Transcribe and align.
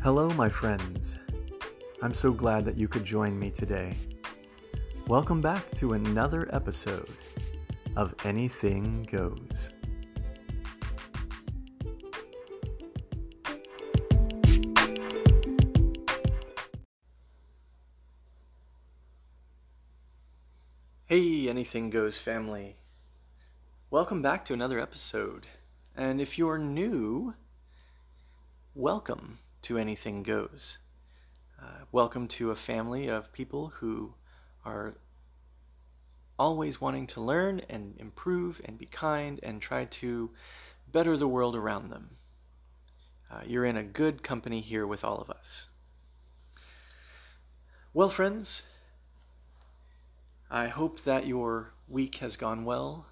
Hello, 0.00 0.30
my 0.30 0.48
friends. 0.48 1.16
I'm 2.02 2.14
so 2.14 2.30
glad 2.30 2.64
that 2.66 2.76
you 2.76 2.86
could 2.86 3.04
join 3.04 3.36
me 3.36 3.50
today. 3.50 3.96
Welcome 5.08 5.40
back 5.40 5.72
to 5.72 5.94
another 5.94 6.48
episode 6.54 7.10
of 7.96 8.14
Anything 8.24 9.08
Goes. 9.10 9.70
Hey, 21.06 21.48
Anything 21.48 21.90
Goes 21.90 22.16
family. 22.16 22.76
Welcome 23.90 24.22
back 24.22 24.44
to 24.44 24.54
another 24.54 24.78
episode. 24.78 25.48
And 25.96 26.20
if 26.20 26.38
you're 26.38 26.56
new, 26.56 27.34
welcome 28.76 29.40
to 29.62 29.78
Anything 29.78 30.22
Goes. 30.22 30.78
Uh, 31.60 31.84
welcome 31.90 32.28
to 32.28 32.50
a 32.50 32.56
family 32.56 33.08
of 33.08 33.32
people 33.32 33.68
who 33.68 34.14
are 34.64 34.94
always 36.38 36.80
wanting 36.80 37.06
to 37.08 37.20
learn 37.20 37.60
and 37.68 37.96
improve 37.98 38.60
and 38.64 38.78
be 38.78 38.86
kind 38.86 39.40
and 39.42 39.60
try 39.60 39.86
to 39.86 40.30
better 40.92 41.16
the 41.16 41.28
world 41.28 41.56
around 41.56 41.90
them. 41.90 42.10
Uh, 43.30 43.40
you're 43.46 43.64
in 43.64 43.76
a 43.76 43.82
good 43.82 44.22
company 44.22 44.60
here 44.60 44.86
with 44.86 45.04
all 45.04 45.18
of 45.18 45.30
us. 45.30 45.68
Well, 47.92 48.08
friends, 48.08 48.62
I 50.50 50.68
hope 50.68 51.00
that 51.00 51.26
your 51.26 51.72
week 51.88 52.16
has 52.16 52.36
gone 52.36 52.64
well. 52.64 53.06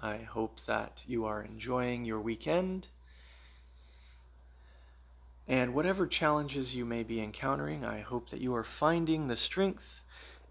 I 0.00 0.16
hope 0.16 0.60
that 0.66 1.04
you 1.06 1.26
are 1.26 1.42
enjoying 1.42 2.04
your 2.04 2.20
weekend. 2.20 2.88
And 5.48 5.74
whatever 5.74 6.06
challenges 6.06 6.74
you 6.74 6.84
may 6.84 7.02
be 7.02 7.20
encountering, 7.20 7.84
I 7.84 8.00
hope 8.00 8.30
that 8.30 8.40
you 8.40 8.54
are 8.54 8.64
finding 8.64 9.26
the 9.26 9.36
strength 9.36 10.02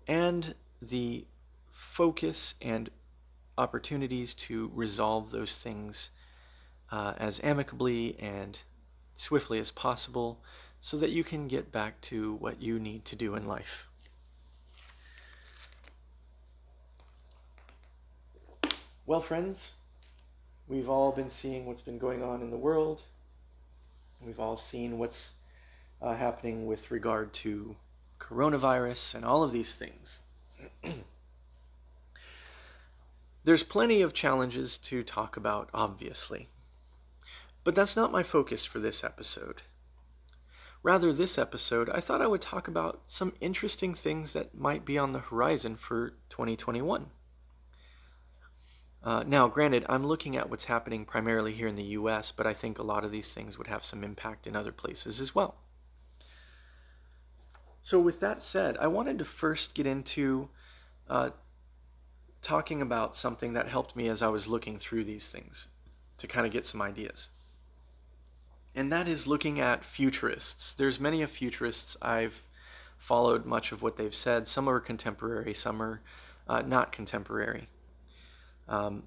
and 0.08 0.54
the 0.82 1.26
focus 1.72 2.56
and 2.62 2.90
opportunities 3.58 4.34
to 4.34 4.72
resolve 4.74 5.32
those 5.32 5.58
things 5.58 6.10
uh, 6.92 7.14
as 7.18 7.40
amicably 7.44 8.20
and 8.20 8.58
swiftly 9.16 9.60
as 9.60 9.72
possible 9.72 10.42
so 10.82 10.98
that 10.98 11.12
you 11.12 11.24
can 11.24 11.48
get 11.48 11.72
back 11.72 12.02
to 12.02 12.34
what 12.36 12.62
you 12.62 12.80
need 12.80 13.06
to 13.06 13.16
do 13.16 13.36
in 13.36 13.46
life. 13.46 13.88
Well, 19.06 19.22
friends, 19.22 19.74
we've 20.68 20.90
all 20.90 21.12
been 21.12 21.30
seeing 21.30 21.66
what's 21.66 21.82
been 21.82 21.98
going 21.98 22.24
on 22.24 22.42
in 22.42 22.50
the 22.50 22.58
world. 22.58 23.04
We've 24.24 24.40
all 24.40 24.58
seen 24.58 25.00
what's 25.00 25.32
uh, 26.02 26.16
happening 26.16 26.68
with 26.68 26.92
regard 26.92 27.34
to 27.34 27.76
coronavirus 28.20 29.16
and 29.16 29.26
all 29.26 29.44
of 29.44 29.52
these 29.52 29.76
things. 29.76 30.20
There's 33.44 33.64
plenty 33.64 34.04
of 34.04 34.14
challenges 34.14 34.78
to 34.80 35.04
talk 35.04 35.36
about, 35.38 35.70
obviously. 35.74 36.50
But 37.64 37.74
that's 37.74 37.96
not 37.96 38.12
my 38.12 38.22
focus 38.22 38.66
for 38.66 38.78
this 38.80 39.04
episode. 39.04 39.64
Rather, 40.84 41.12
this 41.14 41.38
episode, 41.38 41.90
I 41.90 42.00
thought 42.00 42.22
I 42.22 42.28
would 42.28 42.42
talk 42.42 42.68
about 42.68 43.02
some 43.08 43.34
interesting 43.42 43.94
things 43.94 44.34
that 44.34 44.56
might 44.56 44.86
be 44.86 44.98
on 44.98 45.14
the 45.14 45.20
horizon 45.20 45.76
for 45.76 46.12
2021. 46.30 47.10
Uh, 49.04 49.24
now, 49.26 49.48
granted, 49.48 49.86
I'm 49.90 50.06
looking 50.06 50.36
at 50.38 50.50
what's 50.50 50.66
happening 50.66 51.06
primarily 51.06 51.54
here 51.54 51.68
in 51.68 51.76
the 51.76 51.96
US, 51.98 52.32
but 52.32 52.46
I 52.46 52.54
think 52.54 52.78
a 52.78 52.84
lot 52.84 53.04
of 53.04 53.12
these 53.12 53.34
things 53.34 53.58
would 53.58 53.68
have 53.68 53.84
some 53.84 54.04
impact 54.04 54.46
in 54.46 54.56
other 54.56 54.72
places 54.72 55.20
as 55.20 55.34
well. 55.34 55.56
So, 57.82 58.00
with 58.00 58.20
that 58.20 58.44
said, 58.44 58.78
I 58.78 58.88
wanted 58.88 59.18
to 59.20 59.26
first 59.26 59.74
get 59.74 59.88
into 59.88 60.50
uh, 61.10 61.32
talking 62.44 62.82
about 62.82 63.16
something 63.16 63.54
that 63.54 63.68
helped 63.68 63.96
me 63.96 64.08
as 64.08 64.22
I 64.22 64.28
was 64.28 64.48
looking 64.48 64.78
through 64.78 65.04
these 65.06 65.32
things 65.32 65.68
to 66.20 66.28
kind 66.28 66.46
of 66.46 66.54
get 66.54 66.68
some 66.68 66.82
ideas. 66.82 67.30
And 68.76 68.92
that 68.92 69.08
is 69.08 69.26
looking 69.26 69.60
at 69.60 69.84
futurists. 69.84 70.76
There's 70.76 71.00
many 71.00 71.24
of 71.24 71.32
futurists 71.32 71.98
I've 72.02 72.44
followed 72.98 73.46
much 73.46 73.72
of 73.72 73.82
what 73.82 73.98
they've 73.98 74.14
said. 74.14 74.48
Some 74.48 74.70
are 74.70 74.80
contemporary, 74.80 75.56
some 75.56 75.82
are 75.82 76.02
uh, 76.48 76.62
not 76.62 76.92
contemporary. 76.92 77.68
Um, 78.72 79.04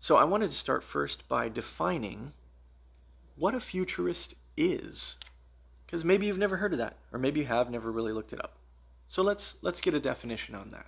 so 0.00 0.16
I 0.16 0.24
wanted 0.24 0.50
to 0.50 0.56
start 0.56 0.82
first 0.82 1.28
by 1.28 1.50
defining 1.50 2.32
what 3.36 3.54
a 3.54 3.60
futurist 3.60 4.34
is, 4.56 5.16
because 5.84 6.02
maybe 6.02 6.26
you've 6.26 6.38
never 6.38 6.56
heard 6.56 6.72
of 6.72 6.78
that, 6.78 6.96
or 7.12 7.18
maybe 7.18 7.40
you 7.40 7.46
have 7.46 7.70
never 7.70 7.92
really 7.92 8.12
looked 8.12 8.32
it 8.32 8.42
up. 8.42 8.56
So 9.06 9.22
let's 9.22 9.56
let's 9.60 9.82
get 9.82 9.92
a 9.92 10.00
definition 10.00 10.54
on 10.54 10.70
that. 10.70 10.86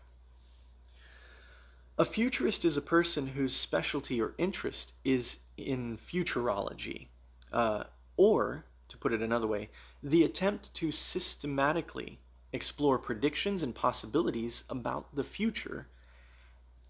A 1.99 2.05
futurist 2.05 2.65
is 2.65 2.79
a 2.79 2.83
person 2.97 3.27
whose 3.27 3.55
specialty 3.55 4.23
or 4.23 4.33
interest 4.39 4.95
is 5.05 5.41
in 5.59 5.99
futurology, 5.99 7.09
uh, 7.53 7.85
or, 8.17 8.65
to 8.89 8.97
put 8.97 9.13
it 9.13 9.21
another 9.21 9.47
way, 9.47 9.69
the 10.03 10.25
attempt 10.25 10.73
to 10.75 10.93
systematically 10.93 12.21
explore 12.53 12.99
predictions 12.99 13.63
and 13.63 13.75
possibilities 13.75 14.65
about 14.71 15.15
the 15.15 15.25
future 15.25 15.89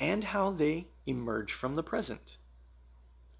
and 0.01 0.25
how 0.25 0.51
they 0.51 0.87
emerge 1.07 1.53
from 1.53 1.75
the 1.75 1.83
present, 1.83 2.37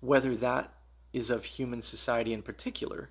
whether 0.01 0.35
that 0.37 0.73
is 1.13 1.31
of 1.31 1.45
human 1.45 1.83
society 1.83 2.33
in 2.33 2.43
particular 2.43 3.11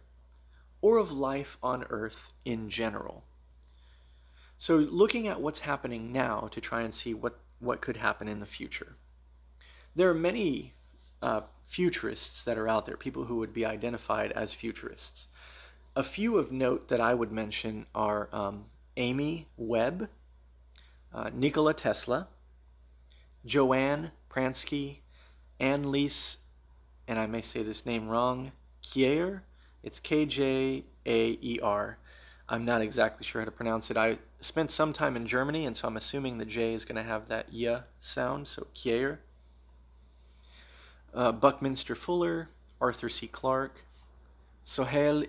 or 0.81 0.97
of 0.97 1.11
life 1.11 1.57
on 1.63 1.85
Earth 1.89 2.33
in 2.45 2.69
general. 2.69 3.23
So, 4.57 4.77
looking 4.77 5.27
at 5.27 5.41
what's 5.41 5.59
happening 5.59 6.11
now 6.11 6.49
to 6.51 6.61
try 6.61 6.81
and 6.81 6.93
see 6.93 7.13
what, 7.13 7.39
what 7.59 7.81
could 7.81 7.97
happen 7.97 8.27
in 8.27 8.39
the 8.39 8.45
future. 8.45 8.95
There 9.95 10.09
are 10.09 10.15
many 10.15 10.73
uh, 11.21 11.41
futurists 11.63 12.43
that 12.43 12.57
are 12.57 12.67
out 12.67 12.85
there, 12.85 12.97
people 12.97 13.25
who 13.25 13.37
would 13.37 13.53
be 13.53 13.65
identified 13.65 14.31
as 14.31 14.53
futurists. 14.53 15.27
A 15.95 16.03
few 16.03 16.37
of 16.37 16.51
note 16.51 16.87
that 16.89 17.01
I 17.01 17.13
would 17.13 17.31
mention 17.31 17.85
are 17.93 18.29
um, 18.31 18.65
Amy 18.97 19.47
Webb, 19.57 20.09
uh, 21.13 21.29
Nikola 21.33 21.73
Tesla, 21.73 22.27
Joanne 23.47 24.11
Pransky, 24.29 24.97
Anneliese, 25.59 26.35
and 27.07 27.17
I 27.17 27.27
may 27.27 27.41
say 27.41 27.63
this 27.63 27.85
name 27.85 28.09
wrong, 28.09 28.51
Kier. 28.83 29.41
It's 29.83 30.01
K 30.01 30.25
J 30.25 30.83
A 31.05 31.29
E 31.41 31.59
R. 31.63 31.97
I'm 32.49 32.65
not 32.65 32.81
exactly 32.81 33.25
sure 33.25 33.41
how 33.41 33.45
to 33.45 33.51
pronounce 33.51 33.89
it. 33.89 33.95
I 33.95 34.17
spent 34.41 34.69
some 34.69 34.91
time 34.91 35.15
in 35.15 35.25
Germany, 35.25 35.65
and 35.65 35.77
so 35.77 35.87
I'm 35.87 35.95
assuming 35.95 36.37
the 36.37 36.45
J 36.45 36.73
is 36.73 36.83
going 36.83 36.97
to 36.97 37.03
have 37.03 37.29
that 37.29 37.47
Y 37.53 37.79
sound, 38.01 38.49
so 38.49 38.67
Kier. 38.75 39.19
Uh, 41.13 41.31
Buckminster 41.31 41.95
Fuller, 41.95 42.49
Arthur 42.81 43.07
C. 43.07 43.27
Clarke, 43.27 43.85
Sohail, 44.65 45.23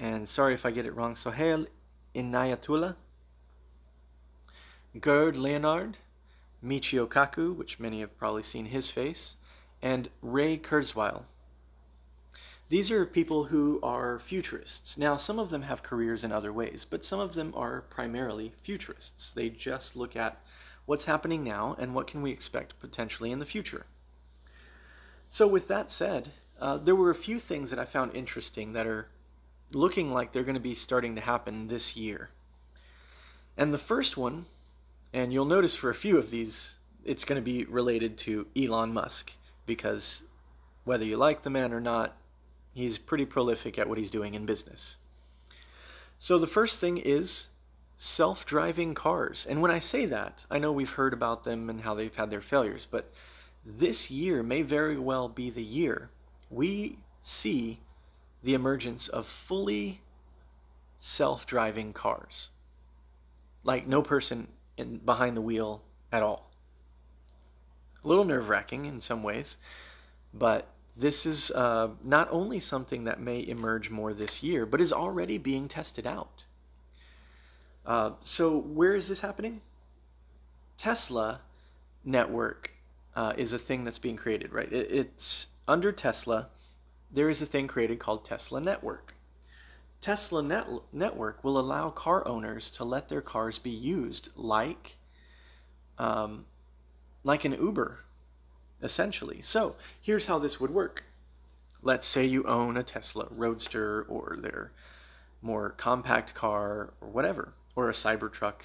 and 0.00 0.28
sorry 0.28 0.54
if 0.54 0.66
I 0.66 0.72
get 0.72 0.84
it 0.84 0.96
wrong, 0.96 1.14
Sohail 1.14 1.66
Inayatullah, 2.14 2.96
Gerd 5.00 5.36
Leonhard, 5.36 5.96
Michio 6.62 7.06
Kaku, 7.08 7.54
which 7.54 7.80
many 7.80 8.00
have 8.00 8.18
probably 8.18 8.42
seen 8.42 8.66
his 8.66 8.90
face, 8.90 9.36
and 9.80 10.10
Ray 10.20 10.58
Kurzweil. 10.58 11.24
These 12.68 12.90
are 12.90 13.04
people 13.04 13.44
who 13.44 13.80
are 13.82 14.20
futurists. 14.20 14.96
Now, 14.96 15.16
some 15.16 15.38
of 15.38 15.50
them 15.50 15.62
have 15.62 15.82
careers 15.82 16.22
in 16.22 16.30
other 16.30 16.52
ways, 16.52 16.84
but 16.84 17.04
some 17.04 17.18
of 17.18 17.34
them 17.34 17.52
are 17.56 17.80
primarily 17.82 18.52
futurists. 18.62 19.32
They 19.32 19.48
just 19.48 19.96
look 19.96 20.14
at 20.14 20.40
what's 20.86 21.06
happening 21.06 21.42
now 21.42 21.74
and 21.78 21.94
what 21.94 22.06
can 22.06 22.22
we 22.22 22.30
expect 22.30 22.78
potentially 22.78 23.32
in 23.32 23.38
the 23.38 23.46
future. 23.46 23.86
So, 25.28 25.48
with 25.48 25.66
that 25.68 25.90
said, 25.90 26.32
uh, 26.60 26.76
there 26.76 26.94
were 26.94 27.10
a 27.10 27.14
few 27.14 27.38
things 27.38 27.70
that 27.70 27.78
I 27.78 27.84
found 27.86 28.14
interesting 28.14 28.72
that 28.74 28.86
are 28.86 29.08
looking 29.72 30.12
like 30.12 30.32
they're 30.32 30.44
going 30.44 30.54
to 30.54 30.60
be 30.60 30.74
starting 30.74 31.14
to 31.14 31.20
happen 31.20 31.68
this 31.68 31.96
year. 31.96 32.30
And 33.56 33.72
the 33.72 33.78
first 33.78 34.16
one 34.16 34.46
and 35.12 35.32
you'll 35.32 35.44
notice 35.44 35.74
for 35.74 35.90
a 35.90 35.94
few 35.94 36.18
of 36.18 36.30
these, 36.30 36.74
it's 37.04 37.24
going 37.24 37.40
to 37.40 37.44
be 37.44 37.64
related 37.64 38.18
to 38.18 38.46
Elon 38.56 38.92
Musk 38.92 39.32
because 39.66 40.22
whether 40.84 41.04
you 41.04 41.16
like 41.16 41.42
the 41.42 41.50
man 41.50 41.72
or 41.72 41.80
not, 41.80 42.16
he's 42.72 42.98
pretty 42.98 43.24
prolific 43.24 43.78
at 43.78 43.88
what 43.88 43.98
he's 43.98 44.10
doing 44.10 44.34
in 44.34 44.46
business. 44.46 44.96
So 46.18 46.38
the 46.38 46.46
first 46.46 46.80
thing 46.80 46.98
is 46.98 47.48
self 47.96 48.46
driving 48.46 48.94
cars. 48.94 49.46
And 49.48 49.60
when 49.60 49.70
I 49.70 49.78
say 49.78 50.06
that, 50.06 50.46
I 50.50 50.58
know 50.58 50.72
we've 50.72 50.90
heard 50.90 51.12
about 51.12 51.44
them 51.44 51.68
and 51.70 51.80
how 51.80 51.94
they've 51.94 52.14
had 52.14 52.30
their 52.30 52.40
failures, 52.40 52.86
but 52.90 53.12
this 53.64 54.10
year 54.10 54.42
may 54.42 54.62
very 54.62 54.98
well 54.98 55.28
be 55.28 55.50
the 55.50 55.62
year 55.62 56.10
we 56.50 56.98
see 57.22 57.78
the 58.42 58.54
emergence 58.54 59.08
of 59.08 59.26
fully 59.26 60.00
self 60.98 61.46
driving 61.46 61.92
cars. 61.92 62.50
Like 63.62 63.86
no 63.86 64.02
person 64.02 64.48
in, 64.80 64.98
behind 64.98 65.36
the 65.36 65.40
wheel 65.40 65.82
at 66.10 66.22
all. 66.22 66.50
A 68.04 68.08
little 68.08 68.24
nerve 68.24 68.48
wracking 68.48 68.86
in 68.86 69.00
some 69.00 69.22
ways, 69.22 69.56
but 70.34 70.66
this 70.96 71.26
is 71.26 71.50
uh, 71.52 71.88
not 72.02 72.28
only 72.30 72.60
something 72.60 73.04
that 73.04 73.20
may 73.20 73.46
emerge 73.46 73.90
more 73.90 74.12
this 74.12 74.42
year, 74.42 74.66
but 74.66 74.80
is 74.80 74.92
already 74.92 75.38
being 75.38 75.68
tested 75.68 76.06
out. 76.06 76.44
Uh, 77.86 78.12
so, 78.22 78.58
where 78.58 78.94
is 78.94 79.08
this 79.08 79.20
happening? 79.20 79.60
Tesla 80.76 81.40
network 82.04 82.70
uh, 83.16 83.32
is 83.36 83.52
a 83.52 83.58
thing 83.58 83.84
that's 83.84 83.98
being 83.98 84.16
created, 84.16 84.52
right? 84.52 84.72
It, 84.72 84.90
it's 84.90 85.46
under 85.66 85.92
Tesla. 85.92 86.48
There 87.12 87.30
is 87.30 87.42
a 87.42 87.46
thing 87.46 87.68
created 87.68 87.98
called 87.98 88.24
Tesla 88.24 88.60
Network. 88.60 89.14
Tesla 90.00 90.42
Net- 90.42 90.66
Network 90.92 91.44
will 91.44 91.58
allow 91.58 91.90
car 91.90 92.26
owners 92.26 92.70
to 92.72 92.84
let 92.84 93.08
their 93.08 93.20
cars 93.20 93.58
be 93.58 93.70
used 93.70 94.30
like, 94.34 94.96
um, 95.98 96.46
like 97.22 97.44
an 97.44 97.52
Uber, 97.52 98.00
essentially. 98.82 99.42
So 99.42 99.76
here's 100.00 100.26
how 100.26 100.38
this 100.38 100.58
would 100.58 100.70
work. 100.70 101.04
Let's 101.82 102.06
say 102.06 102.24
you 102.24 102.44
own 102.44 102.76
a 102.76 102.82
Tesla 102.82 103.26
Roadster 103.30 104.06
or 104.08 104.38
their 104.40 104.72
more 105.42 105.70
compact 105.70 106.34
car 106.34 106.92
or 107.00 107.08
whatever, 107.08 107.52
or 107.76 107.88
a 107.88 107.92
Cybertruck. 107.92 108.62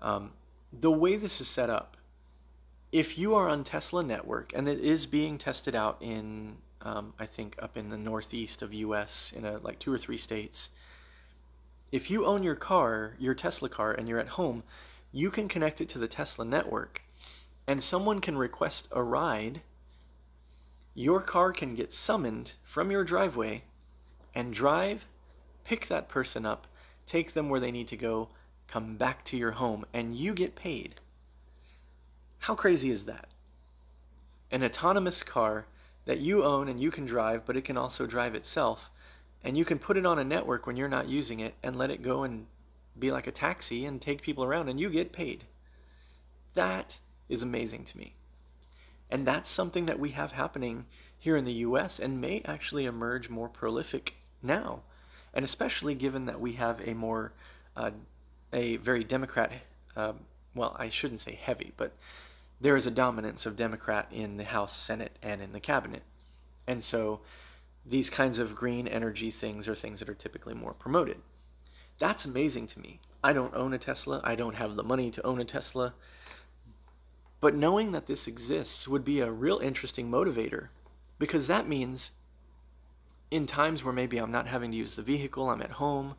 Um, 0.00 0.32
the 0.80 0.90
way 0.90 1.16
this 1.16 1.40
is 1.40 1.48
set 1.48 1.70
up, 1.70 1.96
if 2.92 3.18
you 3.18 3.34
are 3.34 3.48
on 3.48 3.64
Tesla 3.64 4.02
network 4.02 4.52
and 4.54 4.68
it 4.68 4.80
is 4.80 5.06
being 5.06 5.38
tested 5.38 5.74
out 5.74 5.96
in, 6.00 6.56
um, 6.82 7.14
I 7.18 7.26
think 7.26 7.56
up 7.60 7.76
in 7.76 7.88
the 7.88 7.96
northeast 7.96 8.62
of 8.62 8.74
U.S. 8.74 9.32
in 9.36 9.44
a, 9.44 9.58
like 9.58 9.78
two 9.78 9.92
or 9.92 9.98
three 9.98 10.18
states, 10.18 10.70
if 11.92 12.10
you 12.10 12.24
own 12.26 12.42
your 12.42 12.56
car, 12.56 13.14
your 13.18 13.34
Tesla 13.34 13.68
car, 13.68 13.92
and 13.92 14.08
you're 14.08 14.18
at 14.18 14.28
home, 14.28 14.62
you 15.12 15.30
can 15.30 15.48
connect 15.48 15.80
it 15.80 15.88
to 15.90 15.98
the 15.98 16.08
Tesla 16.08 16.44
network, 16.44 17.02
and 17.66 17.82
someone 17.82 18.20
can 18.20 18.36
request 18.36 18.88
a 18.90 19.02
ride. 19.02 19.60
Your 20.94 21.20
car 21.20 21.52
can 21.52 21.74
get 21.74 21.92
summoned 21.92 22.52
from 22.64 22.90
your 22.90 23.04
driveway 23.04 23.62
and 24.34 24.52
drive, 24.52 25.06
pick 25.64 25.86
that 25.88 26.08
person 26.08 26.46
up, 26.46 26.66
take 27.06 27.32
them 27.32 27.48
where 27.48 27.60
they 27.60 27.70
need 27.70 27.88
to 27.88 27.96
go, 27.96 28.28
come 28.66 28.96
back 28.96 29.24
to 29.26 29.36
your 29.36 29.52
home, 29.52 29.84
and 29.92 30.16
you 30.16 30.32
get 30.32 30.56
paid. 30.56 30.94
How 32.38 32.54
crazy 32.54 32.90
is 32.90 33.04
that? 33.04 33.28
An 34.50 34.64
autonomous 34.64 35.22
car 35.22 35.66
that 36.04 36.18
you 36.18 36.44
own 36.44 36.68
and 36.68 36.80
you 36.80 36.90
can 36.90 37.04
drive, 37.04 37.44
but 37.46 37.56
it 37.56 37.64
can 37.64 37.76
also 37.76 38.06
drive 38.06 38.34
itself, 38.34 38.90
and 39.44 39.56
you 39.56 39.64
can 39.64 39.78
put 39.78 39.96
it 39.96 40.06
on 40.06 40.18
a 40.18 40.24
network 40.24 40.66
when 40.66 40.76
you're 40.76 40.88
not 40.88 41.08
using 41.08 41.40
it 41.40 41.54
and 41.62 41.76
let 41.76 41.90
it 41.90 42.02
go 42.02 42.22
and 42.22 42.46
be 42.98 43.10
like 43.10 43.26
a 43.26 43.32
taxi 43.32 43.86
and 43.86 44.00
take 44.00 44.22
people 44.22 44.44
around, 44.44 44.68
and 44.68 44.78
you 44.78 44.90
get 44.90 45.12
paid. 45.12 45.44
That 46.54 46.98
is 47.28 47.42
amazing 47.42 47.84
to 47.84 47.98
me. 47.98 48.14
And 49.10 49.26
that's 49.26 49.50
something 49.50 49.86
that 49.86 49.98
we 49.98 50.10
have 50.10 50.32
happening 50.32 50.86
here 51.18 51.36
in 51.36 51.44
the 51.44 51.52
US 51.52 52.00
and 52.00 52.20
may 52.20 52.42
actually 52.44 52.86
emerge 52.86 53.28
more 53.28 53.48
prolific 53.48 54.14
now. 54.42 54.82
And 55.34 55.44
especially 55.44 55.94
given 55.94 56.26
that 56.26 56.40
we 56.40 56.54
have 56.54 56.80
a 56.86 56.94
more, 56.94 57.32
uh, 57.76 57.90
a 58.52 58.76
very 58.76 59.04
Democrat, 59.04 59.52
uh, 59.96 60.14
well, 60.54 60.76
I 60.78 60.88
shouldn't 60.88 61.20
say 61.20 61.34
heavy, 61.34 61.72
but 61.76 61.92
there 62.62 62.76
is 62.76 62.86
a 62.86 62.92
dominance 62.92 63.44
of 63.44 63.56
Democrat 63.56 64.06
in 64.12 64.36
the 64.36 64.44
House, 64.44 64.76
Senate, 64.76 65.18
and 65.20 65.42
in 65.42 65.52
the 65.52 65.58
cabinet. 65.58 66.04
And 66.68 66.82
so 66.82 67.20
these 67.84 68.08
kinds 68.08 68.38
of 68.38 68.54
green 68.54 68.86
energy 68.86 69.32
things 69.32 69.66
are 69.66 69.74
things 69.74 69.98
that 69.98 70.08
are 70.08 70.14
typically 70.14 70.54
more 70.54 70.72
promoted. 70.72 71.16
That's 71.98 72.24
amazing 72.24 72.68
to 72.68 72.78
me. 72.78 73.00
I 73.24 73.32
don't 73.32 73.54
own 73.56 73.72
a 73.72 73.78
Tesla. 73.78 74.20
I 74.22 74.36
don't 74.36 74.54
have 74.54 74.76
the 74.76 74.84
money 74.84 75.10
to 75.10 75.26
own 75.26 75.40
a 75.40 75.44
Tesla. 75.44 75.92
But 77.40 77.56
knowing 77.56 77.90
that 77.92 78.06
this 78.06 78.28
exists 78.28 78.86
would 78.86 79.04
be 79.04 79.18
a 79.18 79.30
real 79.30 79.58
interesting 79.58 80.08
motivator 80.08 80.68
because 81.18 81.48
that 81.48 81.68
means 81.68 82.12
in 83.32 83.44
times 83.46 83.82
where 83.82 83.92
maybe 83.92 84.18
I'm 84.18 84.30
not 84.30 84.46
having 84.46 84.70
to 84.70 84.76
use 84.76 84.94
the 84.94 85.02
vehicle, 85.02 85.50
I'm 85.50 85.62
at 85.62 85.72
home, 85.72 86.14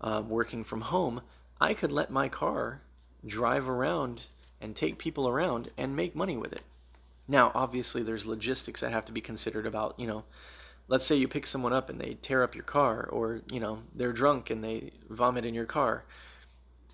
um, 0.00 0.30
working 0.30 0.64
from 0.64 0.80
home, 0.80 1.20
I 1.60 1.74
could 1.74 1.92
let 1.92 2.10
my 2.10 2.30
car 2.30 2.80
drive 3.26 3.68
around 3.68 4.24
and 4.66 4.74
take 4.74 4.98
people 4.98 5.28
around 5.28 5.70
and 5.78 5.94
make 5.94 6.16
money 6.16 6.36
with 6.36 6.52
it. 6.52 6.62
Now, 7.28 7.52
obviously, 7.54 8.02
there's 8.02 8.26
logistics 8.26 8.80
that 8.80 8.90
have 8.90 9.04
to 9.04 9.12
be 9.12 9.20
considered 9.20 9.64
about, 9.64 9.98
you 9.98 10.08
know, 10.08 10.24
let's 10.88 11.06
say 11.06 11.14
you 11.14 11.28
pick 11.28 11.46
someone 11.46 11.72
up 11.72 11.88
and 11.88 12.00
they 12.00 12.14
tear 12.20 12.42
up 12.42 12.56
your 12.56 12.64
car, 12.64 13.08
or, 13.12 13.42
you 13.48 13.60
know, 13.60 13.78
they're 13.94 14.12
drunk 14.12 14.50
and 14.50 14.64
they 14.64 14.90
vomit 15.08 15.44
in 15.44 15.54
your 15.54 15.66
car. 15.66 16.04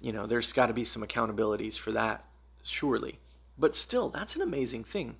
You 0.02 0.12
know, 0.12 0.26
there's 0.26 0.52
got 0.52 0.66
to 0.66 0.74
be 0.74 0.84
some 0.84 1.02
accountabilities 1.02 1.78
for 1.78 1.92
that, 1.92 2.24
surely. 2.62 3.18
But 3.58 3.74
still, 3.74 4.10
that's 4.10 4.36
an 4.36 4.42
amazing 4.42 4.84
thing. 4.84 5.16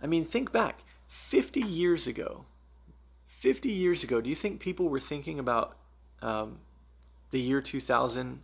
I 0.00 0.06
mean, 0.06 0.24
think 0.24 0.52
back 0.52 0.82
50 1.08 1.60
years 1.60 2.06
ago. 2.06 2.44
50 3.40 3.68
years 3.68 4.04
ago, 4.04 4.20
do 4.20 4.30
you 4.30 4.36
think 4.36 4.60
people 4.60 4.88
were 4.88 5.00
thinking 5.00 5.40
about 5.40 5.76
um, 6.22 6.58
the 7.30 7.40
year 7.40 7.60
2000 7.60 8.40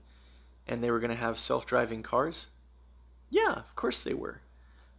and 0.66 0.82
they 0.82 0.90
were 0.90 1.00
going 1.00 1.10
to 1.10 1.16
have 1.16 1.38
self 1.38 1.64
driving 1.64 2.02
cars? 2.02 2.48
Yeah, 3.32 3.52
of 3.54 3.74
course 3.76 4.04
they 4.04 4.12
were. 4.12 4.42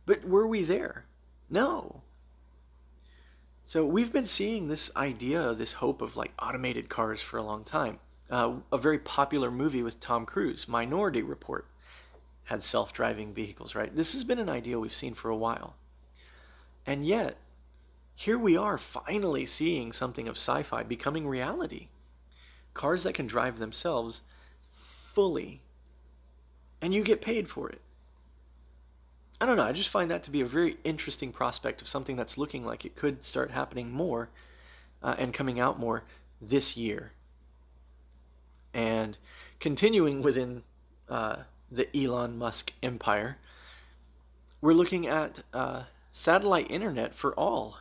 But 0.08 0.26
were 0.26 0.48
we 0.48 0.64
there? 0.64 1.06
No. 1.52 2.02
So 3.64 3.86
we've 3.86 4.12
been 4.12 4.26
seeing 4.26 4.68
this 4.68 4.90
idea, 4.96 5.54
this 5.54 5.74
hope 5.74 6.02
of 6.02 6.18
like 6.18 6.34
automated 6.40 6.90
cars 6.90 7.22
for 7.22 7.38
a 7.38 7.44
long 7.44 7.64
time. 7.64 8.00
Uh, 8.32 8.56
a 8.72 8.80
very 8.80 8.98
popular 8.98 9.52
movie 9.52 9.84
with 9.84 10.00
Tom 10.00 10.26
Cruise, 10.26 10.68
Minority 10.68 11.22
Report 11.22 11.68
had 12.46 12.64
self 12.64 12.92
driving 12.92 13.36
vehicles, 13.36 13.76
right? 13.76 13.96
This 13.96 14.14
has 14.14 14.24
been 14.24 14.40
an 14.40 14.50
idea 14.50 14.80
we've 14.80 14.92
seen 14.92 15.14
for 15.14 15.30
a 15.30 15.38
while. 15.38 15.76
And 16.88 17.06
yet, 17.06 17.38
here 18.16 18.40
we 18.40 18.58
are 18.58 18.80
finally 18.80 19.46
seeing 19.46 19.94
something 19.94 20.28
of 20.28 20.38
sci 20.38 20.64
fi 20.64 20.82
becoming 20.82 21.28
reality. 21.28 21.90
Cars 22.74 23.04
that 23.04 23.14
can 23.14 23.28
drive 23.28 23.60
themselves 23.60 24.22
fully, 24.72 25.62
and 26.82 26.96
you 26.96 27.04
get 27.04 27.22
paid 27.22 27.48
for 27.48 27.70
it. 27.70 27.83
I 29.42 29.46
don't 29.46 29.58
know, 29.58 29.64
I 29.64 29.72
just 29.74 29.90
find 29.90 30.10
that 30.12 30.24
to 30.24 30.32
be 30.32 30.42
a 30.42 30.46
very 30.46 30.78
interesting 30.84 31.32
prospect 31.32 31.82
of 31.82 31.88
something 31.88 32.16
that's 32.16 32.38
looking 32.38 32.66
like 32.66 32.86
it 32.86 32.96
could 32.96 33.24
start 33.24 33.52
happening 33.52 33.92
more 33.92 34.30
uh, 35.02 35.16
and 35.18 35.34
coming 35.34 35.60
out 35.60 35.80
more 35.80 36.04
this 36.42 36.78
year. 36.78 37.12
And 38.74 39.18
continuing 39.60 40.22
within 40.22 40.64
uh, 41.10 41.38
the 41.72 41.88
Elon 41.96 42.38
Musk 42.38 42.72
empire, 42.82 43.38
we're 44.62 44.74
looking 44.74 45.08
at 45.08 45.42
uh, 45.54 45.84
satellite 46.12 46.72
internet 46.72 47.14
for 47.14 47.34
all 47.34 47.80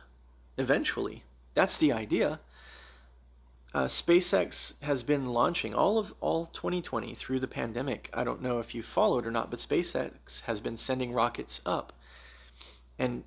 eventually. 0.57 1.23
That's 1.53 1.77
the 1.77 1.93
idea. 1.93 2.39
Uh, 3.73 3.85
SpaceX 3.85 4.73
has 4.81 5.01
been 5.01 5.25
launching 5.25 5.73
all 5.73 5.97
of 5.97 6.13
all 6.19 6.45
2020 6.45 7.15
through 7.15 7.39
the 7.39 7.47
pandemic. 7.47 8.07
I 8.13 8.23
don't 8.23 8.41
know 8.41 8.59
if 8.59 8.75
you 8.75 8.83
followed 8.83 9.25
or 9.25 9.31
not, 9.31 9.49
but 9.49 9.59
SpaceX 9.59 10.41
has 10.41 10.61
been 10.61 10.77
sending 10.77 11.11
rockets 11.11 11.59
up, 11.65 11.91
and 12.99 13.23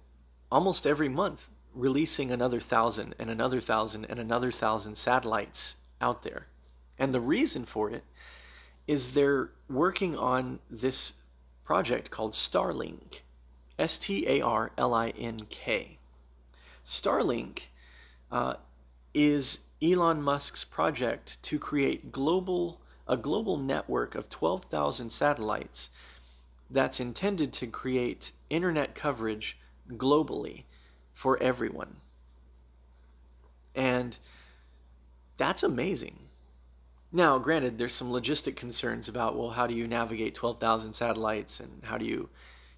almost 0.50 0.86
every 0.86 1.08
month 1.08 1.48
releasing 1.74 2.30
another 2.30 2.60
thousand 2.60 3.16
and 3.18 3.28
another 3.28 3.60
thousand 3.60 4.04
and 4.04 4.20
another 4.20 4.52
thousand 4.52 4.94
satellites 4.96 5.74
out 6.00 6.22
there. 6.22 6.46
And 6.96 7.12
the 7.12 7.20
reason 7.20 7.66
for 7.66 7.90
it 7.90 8.04
is 8.86 9.14
they're 9.14 9.50
working 9.68 10.16
on 10.16 10.60
this 10.70 11.14
project 11.64 12.10
called 12.10 12.32
Starlink. 12.34 13.22
S 13.78 13.98
T 13.98 14.26
A 14.28 14.40
R 14.40 14.70
L 14.78 14.94
I 14.94 15.10
N 15.10 15.40
K. 15.50 15.98
Starlink 16.86 17.62
uh, 18.30 18.54
is 19.12 19.58
Elon 19.82 20.22
Musk's 20.22 20.64
project 20.64 21.42
to 21.42 21.58
create 21.58 22.10
global 22.10 22.80
a 23.08 23.16
global 23.16 23.56
network 23.56 24.14
of 24.14 24.28
12,000 24.28 25.10
satellites 25.10 25.90
that's 26.70 26.98
intended 26.98 27.52
to 27.52 27.66
create 27.66 28.32
internet 28.50 28.94
coverage 28.94 29.56
globally 29.92 30.64
for 31.14 31.40
everyone. 31.40 31.96
And 33.74 34.16
that's 35.36 35.62
amazing. 35.62 36.18
Now, 37.12 37.38
granted, 37.38 37.78
there's 37.78 37.94
some 37.94 38.10
logistic 38.10 38.56
concerns 38.56 39.08
about 39.08 39.36
well, 39.36 39.50
how 39.50 39.66
do 39.66 39.74
you 39.74 39.86
navigate 39.86 40.34
12,000 40.34 40.94
satellites, 40.94 41.60
and 41.60 41.84
how 41.84 41.98
do 41.98 42.04
you, 42.04 42.28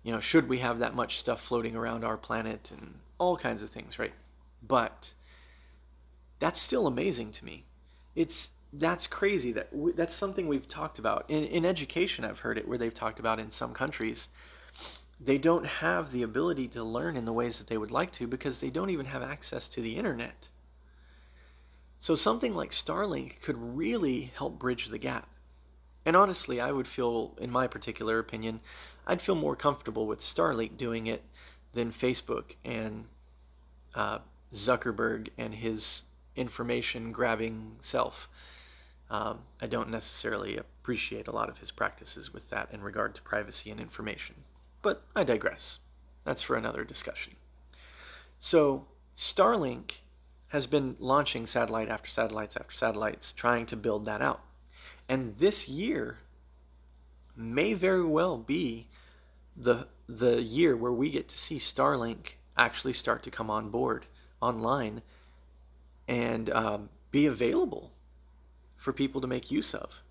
you 0.03 0.13
know, 0.13 0.21
should 0.21 0.49
we 0.49 0.59
have 0.59 0.81
that 0.81 0.95
much 0.95 1.19
stuff 1.19 1.41
floating 1.41 1.75
around 1.75 2.05
our 2.05 2.17
planet, 2.17 2.71
and 2.71 2.99
all 3.17 3.37
kinds 3.37 3.63
of 3.63 3.71
things, 3.71 3.99
right? 3.99 4.13
But 4.67 5.15
that's 6.39 6.61
still 6.61 6.87
amazing 6.87 7.33
to 7.33 7.45
me. 7.45 7.65
It's 8.15 8.51
that's 8.73 9.07
crazy. 9.07 9.53
That 9.53 9.71
that's 9.97 10.15
something 10.15 10.47
we've 10.47 10.69
talked 10.69 10.99
about 10.99 11.25
in 11.29 11.45
in 11.45 11.65
education. 11.65 12.25
I've 12.25 12.41
heard 12.41 12.59
it 12.59 12.69
where 12.69 12.79
they've 12.79 12.95
talked 12.95 13.19
about 13.19 13.39
in 13.39 13.51
some 13.51 13.75
countries. 13.75 14.29
They 15.21 15.39
don't 15.39 15.67
have 15.67 16.13
the 16.13 16.23
ability 16.23 16.69
to 16.69 16.85
learn 16.85 17.17
in 17.17 17.25
the 17.25 17.33
ways 17.33 17.59
that 17.59 17.67
they 17.67 17.79
would 17.79 17.91
like 17.91 18.13
to 18.13 18.27
because 18.27 18.61
they 18.61 18.71
don't 18.71 18.91
even 18.91 19.07
have 19.07 19.23
access 19.23 19.69
to 19.69 19.83
the 19.83 19.97
internet. 19.97 20.49
So 22.01 22.15
something 22.15 22.55
like 22.55 22.71
Starlink 22.71 23.41
could 23.43 23.57
really 23.59 24.33
help 24.37 24.59
bridge 24.61 24.87
the 24.87 24.99
gap. 24.99 25.29
And 26.05 26.15
honestly, 26.15 26.61
I 26.61 26.71
would 26.71 26.87
feel, 26.87 27.35
in 27.39 27.51
my 27.51 27.67
particular 27.67 28.21
opinion, 28.21 28.61
I'd 29.07 29.21
feel 29.21 29.35
more 29.35 29.57
comfortable 29.57 30.07
with 30.07 30.21
Starlink 30.21 30.77
doing 30.77 31.09
it 31.09 31.23
than 31.73 31.91
Facebook 31.91 32.55
and 32.65 33.07
uh, 33.95 34.21
Zuckerberg 34.55 35.31
and 35.37 35.53
his 35.55 36.03
information 36.39 37.13
grabbing 37.13 37.77
self. 37.81 38.29
Um, 39.11 39.41
I 39.61 39.67
don't 39.67 39.91
necessarily 39.91 40.57
appreciate 40.57 41.29
a 41.29 41.33
lot 41.33 41.49
of 41.49 41.59
his 41.59 41.71
practices 41.71 42.33
with 42.33 42.51
that 42.51 42.69
in 42.73 42.83
regard 42.83 43.15
to 43.15 43.23
privacy 43.23 43.71
and 43.71 43.81
information. 43.81 44.35
But 44.83 45.03
I 45.17 45.25
digress. 45.25 45.79
That's 46.25 46.43
for 46.43 46.57
another 46.57 46.85
discussion. 46.85 47.37
So, 48.39 48.87
Starlink 49.17 49.95
has 50.49 50.67
been 50.67 50.97
launching 50.99 51.47
satellite 51.47 51.89
after 51.89 52.11
satellites 52.11 52.57
after 52.57 52.75
satellites, 52.75 53.33
trying 53.33 53.67
to 53.67 53.77
build 53.77 54.05
that 54.05 54.23
out. 54.23 54.41
And 55.09 55.37
this 55.39 55.69
year 55.69 56.19
may 57.35 57.73
very 57.73 58.05
well 58.05 58.39
be 58.39 58.89
the 59.57 59.89
the 60.09 60.43
year 60.43 60.77
where 60.77 60.93
we 60.93 61.11
get 61.11 61.29
to 61.29 61.39
see 61.39 61.59
Starlink 61.59 62.35
actually 62.57 62.93
start 62.93 63.23
to 63.23 63.31
come 63.31 63.51
on 63.51 63.71
board 63.71 64.07
online 64.41 65.03
and 66.09 66.51
um, 66.51 66.89
be 67.11 67.27
available 67.27 67.93
for 68.77 68.93
people 68.93 69.21
to 69.21 69.27
make 69.27 69.51
use 69.51 69.75
of. 69.75 70.03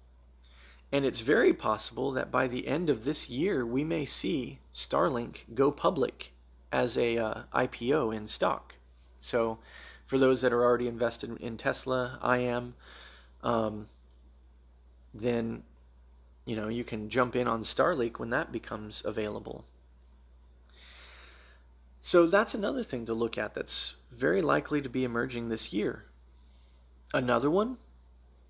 And 0.92 1.04
it's 1.04 1.20
very 1.20 1.54
possible 1.54 2.12
that 2.12 2.32
by 2.32 2.48
the 2.48 2.68
end 2.68 2.89
of 2.89 3.04
this 3.04 3.30
year, 3.30 3.66
we 3.66 3.84
may 3.84 4.06
see 4.06 4.60
Starlink 4.74 5.54
go 5.54 5.72
public 5.72 6.32
as 6.72 6.98
a 6.98 7.18
uh, 7.18 7.42
IPO 7.54 8.16
in 8.16 8.27
stock. 8.27 8.75
So, 9.20 9.58
for 10.06 10.18
those 10.18 10.42
that 10.42 10.54
are 10.54 10.63
already 10.63 10.88
invested 10.88 11.36
in 11.42 11.58
Tesla, 11.58 12.18
I 12.22 12.38
am, 12.38 12.75
um, 13.44 13.88
then 15.13 15.63
you 16.46 16.56
know 16.56 16.70
you 16.70 16.86
can 16.86 17.10
jump 17.10 17.36
in 17.36 17.48
on 17.48 17.63
Starlink 17.63 18.20
when 18.20 18.30
that 18.30 18.54
becomes 18.54 19.01
available. 19.04 19.66
So 22.01 22.27
that's 22.27 22.54
another 22.54 22.84
thing 22.84 23.06
to 23.06 23.13
look 23.13 23.38
at 23.38 23.54
that's 23.54 23.96
very 24.12 24.42
likely 24.42 24.82
to 24.82 24.89
be 24.89 25.04
emerging 25.04 25.50
this 25.50 25.74
year. 25.74 26.06
Another 27.13 27.50
one, 27.50 27.77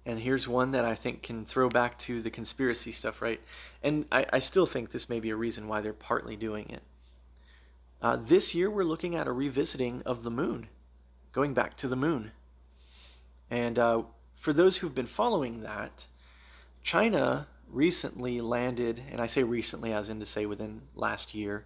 and 0.05 0.19
here's 0.19 0.47
one 0.47 0.71
that 0.71 0.85
I 0.85 0.95
think 0.95 1.21
can 1.21 1.45
throw 1.45 1.69
back 1.69 1.97
to 1.99 2.21
the 2.21 2.29
conspiracy 2.29 2.91
stuff, 2.91 3.21
right? 3.21 3.41
And 3.83 4.05
I, 4.11 4.25
I 4.33 4.39
still 4.39 4.65
think 4.65 4.91
this 4.91 5.09
may 5.09 5.19
be 5.19 5.31
a 5.31 5.35
reason 5.35 5.67
why 5.67 5.81
they're 5.81 5.93
partly 5.93 6.35
doing 6.35 6.69
it. 6.69 6.81
Uh, 8.01 8.15
this 8.15 8.53
year, 8.53 8.69
we're 8.69 8.83
looking 8.83 9.15
at 9.15 9.27
a 9.27 9.31
revisiting 9.31 10.03
of 10.05 10.23
the 10.23 10.31
moon, 10.31 10.67
going 11.33 11.53
back 11.53 11.75
to 11.77 11.87
the 11.87 11.95
moon. 11.95 12.31
And 13.49 13.79
uh, 13.79 14.03
for 14.33 14.53
those 14.53 14.77
who've 14.77 14.93
been 14.93 15.07
following 15.07 15.61
that, 15.61 16.07
China 16.83 17.47
recently 17.69 18.39
landed, 18.39 19.03
and 19.11 19.19
I 19.19 19.27
say 19.27 19.43
recently 19.43 19.93
as 19.93 20.09
in 20.09 20.19
to 20.19 20.25
say 20.25 20.45
within 20.45 20.81
last 20.95 21.33
year, 21.33 21.65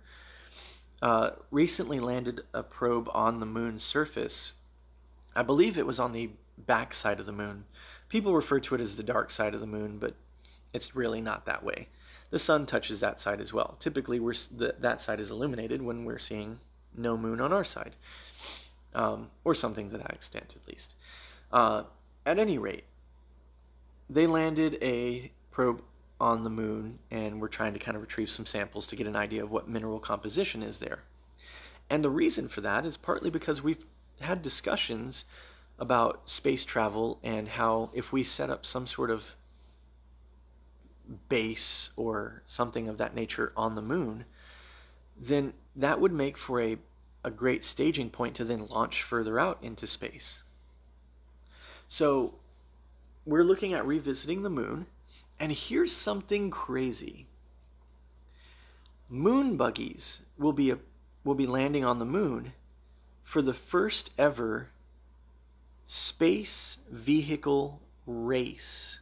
uh, 1.02 1.32
recently 1.50 2.00
landed 2.00 2.42
a 2.54 2.64
probe 2.64 3.10
on 3.14 3.40
the 3.40 3.46
moon's 3.46 3.84
surface. 3.84 4.54
I 5.36 5.42
believe 5.42 5.78
it 5.78 5.86
was 5.86 6.00
on 6.00 6.12
the 6.12 6.30
back 6.58 6.94
side 6.94 7.20
of 7.20 7.26
the 7.26 7.32
moon. 7.32 7.66
People 8.10 8.34
refer 8.34 8.60
to 8.60 8.76
it 8.76 8.82
as 8.82 8.98
the 8.98 9.04
dark 9.04 9.32
side 9.32 9.54
of 9.54 9.62
the 9.62 9.68
moon, 9.68 9.98
but 9.98 10.14
it's 10.74 10.96
really 10.96 11.22
not 11.22 11.46
that 11.46 11.64
way. 11.64 11.88
The 12.30 12.40
sun 12.40 12.66
touches 12.66 13.00
that 13.00 13.20
side 13.20 13.42
as 13.42 13.52
well. 13.52 13.76
Typically, 13.80 14.20
we're, 14.20 14.36
the, 14.56 14.76
that 14.80 15.02
side 15.02 15.20
is 15.20 15.32
illuminated 15.32 15.82
when 15.82 16.06
we're 16.06 16.20
seeing 16.20 16.60
no 16.96 17.18
moon 17.18 17.42
on 17.42 17.54
our 17.54 17.64
side, 17.64 17.96
um, 18.94 19.30
or 19.44 19.56
something 19.56 19.90
to 19.90 19.98
that 19.98 20.14
extent 20.14 20.56
at 20.62 20.68
least. 20.68 20.96
Uh, 21.52 21.84
at 22.26 22.38
any 22.38 22.58
rate, 22.58 22.84
they 24.10 24.28
landed 24.28 24.78
a 24.82 25.32
probe 25.52 25.82
on 26.22 26.44
the 26.44 26.50
moon 26.50 27.00
and 27.10 27.42
we're 27.42 27.48
trying 27.48 27.74
to 27.74 27.80
kind 27.80 27.96
of 27.96 28.02
retrieve 28.02 28.30
some 28.30 28.46
samples 28.46 28.86
to 28.86 28.96
get 28.96 29.08
an 29.08 29.16
idea 29.16 29.44
of 29.44 29.52
what 29.52 29.68
mineral 29.68 30.00
composition 30.00 30.62
is 30.62 30.78
there. 30.80 31.00
And 31.90 32.04
the 32.04 32.10
reason 32.10 32.48
for 32.48 32.62
that 32.62 32.86
is 32.86 32.96
partly 32.96 33.32
because 33.32 33.64
we've 33.64 33.84
had 34.20 34.44
discussions 34.44 35.26
about 35.80 36.30
space 36.30 36.64
travel 36.64 37.18
and 37.24 37.48
how 37.48 37.90
if 37.94 38.14
we 38.14 38.24
set 38.24 38.52
up 38.52 38.66
some 38.66 38.86
sort 38.86 39.10
of 39.10 39.36
base 41.28 41.90
or 41.98 42.44
something 42.46 42.88
of 42.88 43.00
that 43.00 43.16
nature 43.16 43.52
on 43.58 43.74
the 43.74 43.82
moon, 43.82 44.24
then 45.18 45.54
that 45.76 46.00
would 46.00 46.14
make 46.14 46.38
for 46.38 46.62
a, 46.62 46.78
a 47.24 47.32
great 47.32 47.64
staging 47.64 48.12
point 48.12 48.36
to 48.36 48.46
then 48.46 48.68
launch 48.68 49.02
further 49.02 49.40
out 49.40 49.58
into 49.64 49.88
space. 49.88 50.44
So 51.88 52.36
we're 53.26 53.44
looking 53.44 53.74
at 53.74 53.86
revisiting 53.86 54.44
the 54.44 54.50
moon 54.50 54.86
and 55.42 55.52
here's 55.52 55.92
something 55.92 56.52
crazy. 56.52 57.26
Moon 59.10 59.58
buggies 59.58 60.22
will 60.38 60.54
be 60.54 60.70
a, 60.70 60.78
will 61.24 61.34
be 61.34 61.48
landing 61.48 61.84
on 61.84 61.98
the 61.98 62.06
moon 62.06 62.54
for 63.24 63.42
the 63.42 63.54
first 63.54 64.12
ever 64.20 64.70
space 65.88 66.78
vehicle 66.92 67.82
race, 68.06 69.00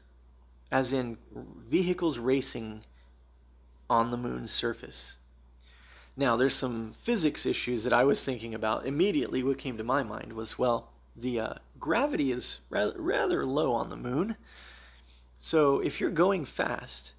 as 0.71 0.93
in 0.93 1.17
vehicles 1.35 2.17
racing 2.17 2.85
on 3.89 4.09
the 4.09 4.17
moon's 4.17 4.49
surface. 4.49 5.17
Now, 6.15 6.37
there's 6.37 6.55
some 6.55 6.93
physics 7.01 7.45
issues 7.45 7.83
that 7.83 7.91
I 7.91 8.05
was 8.05 8.23
thinking 8.23 8.55
about. 8.55 8.85
Immediately, 8.85 9.43
what 9.43 9.57
came 9.57 9.75
to 9.75 9.83
my 9.83 10.03
mind 10.03 10.31
was 10.31 10.57
well, 10.57 10.87
the 11.17 11.37
uh, 11.41 11.53
gravity 11.81 12.31
is 12.31 12.59
rather, 12.69 12.93
rather 12.95 13.45
low 13.45 13.73
on 13.73 13.89
the 13.89 13.97
moon. 13.97 14.37
So 15.41 15.79
if 15.79 16.01
you're 16.01 16.11
going 16.11 16.45
fast 16.45 17.13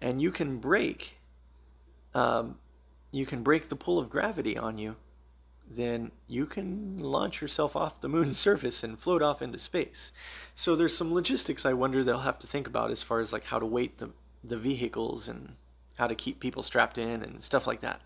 and 0.00 0.20
you 0.20 0.32
can 0.32 0.58
break, 0.58 1.18
um, 2.14 2.58
you 3.10 3.26
can 3.26 3.42
break 3.42 3.68
the 3.68 3.76
pull 3.76 3.98
of 3.98 4.08
gravity 4.08 4.56
on 4.56 4.78
you, 4.78 4.96
then 5.68 6.10
you 6.26 6.46
can 6.46 6.98
launch 6.98 7.42
yourself 7.42 7.76
off 7.76 8.00
the 8.00 8.08
moon's 8.08 8.38
surface 8.48 8.82
and 8.82 8.98
float 8.98 9.20
off 9.20 9.42
into 9.42 9.58
space. 9.58 10.10
So 10.54 10.74
there's 10.74 10.96
some 10.96 11.12
logistics 11.12 11.66
I 11.66 11.74
wonder 11.74 12.02
they'll 12.02 12.20
have 12.20 12.38
to 12.40 12.46
think 12.46 12.66
about 12.66 12.90
as 12.90 13.02
far 13.02 13.20
as 13.20 13.32
like 13.32 13.44
how 13.44 13.58
to 13.58 13.66
weight 13.66 13.98
the 13.98 14.10
the 14.42 14.56
vehicles 14.56 15.28
and 15.28 15.56
how 15.96 16.06
to 16.06 16.14
keep 16.14 16.40
people 16.40 16.62
strapped 16.62 16.98
in 16.98 17.22
and 17.22 17.42
stuff 17.42 17.66
like 17.66 17.80
that. 17.80 18.00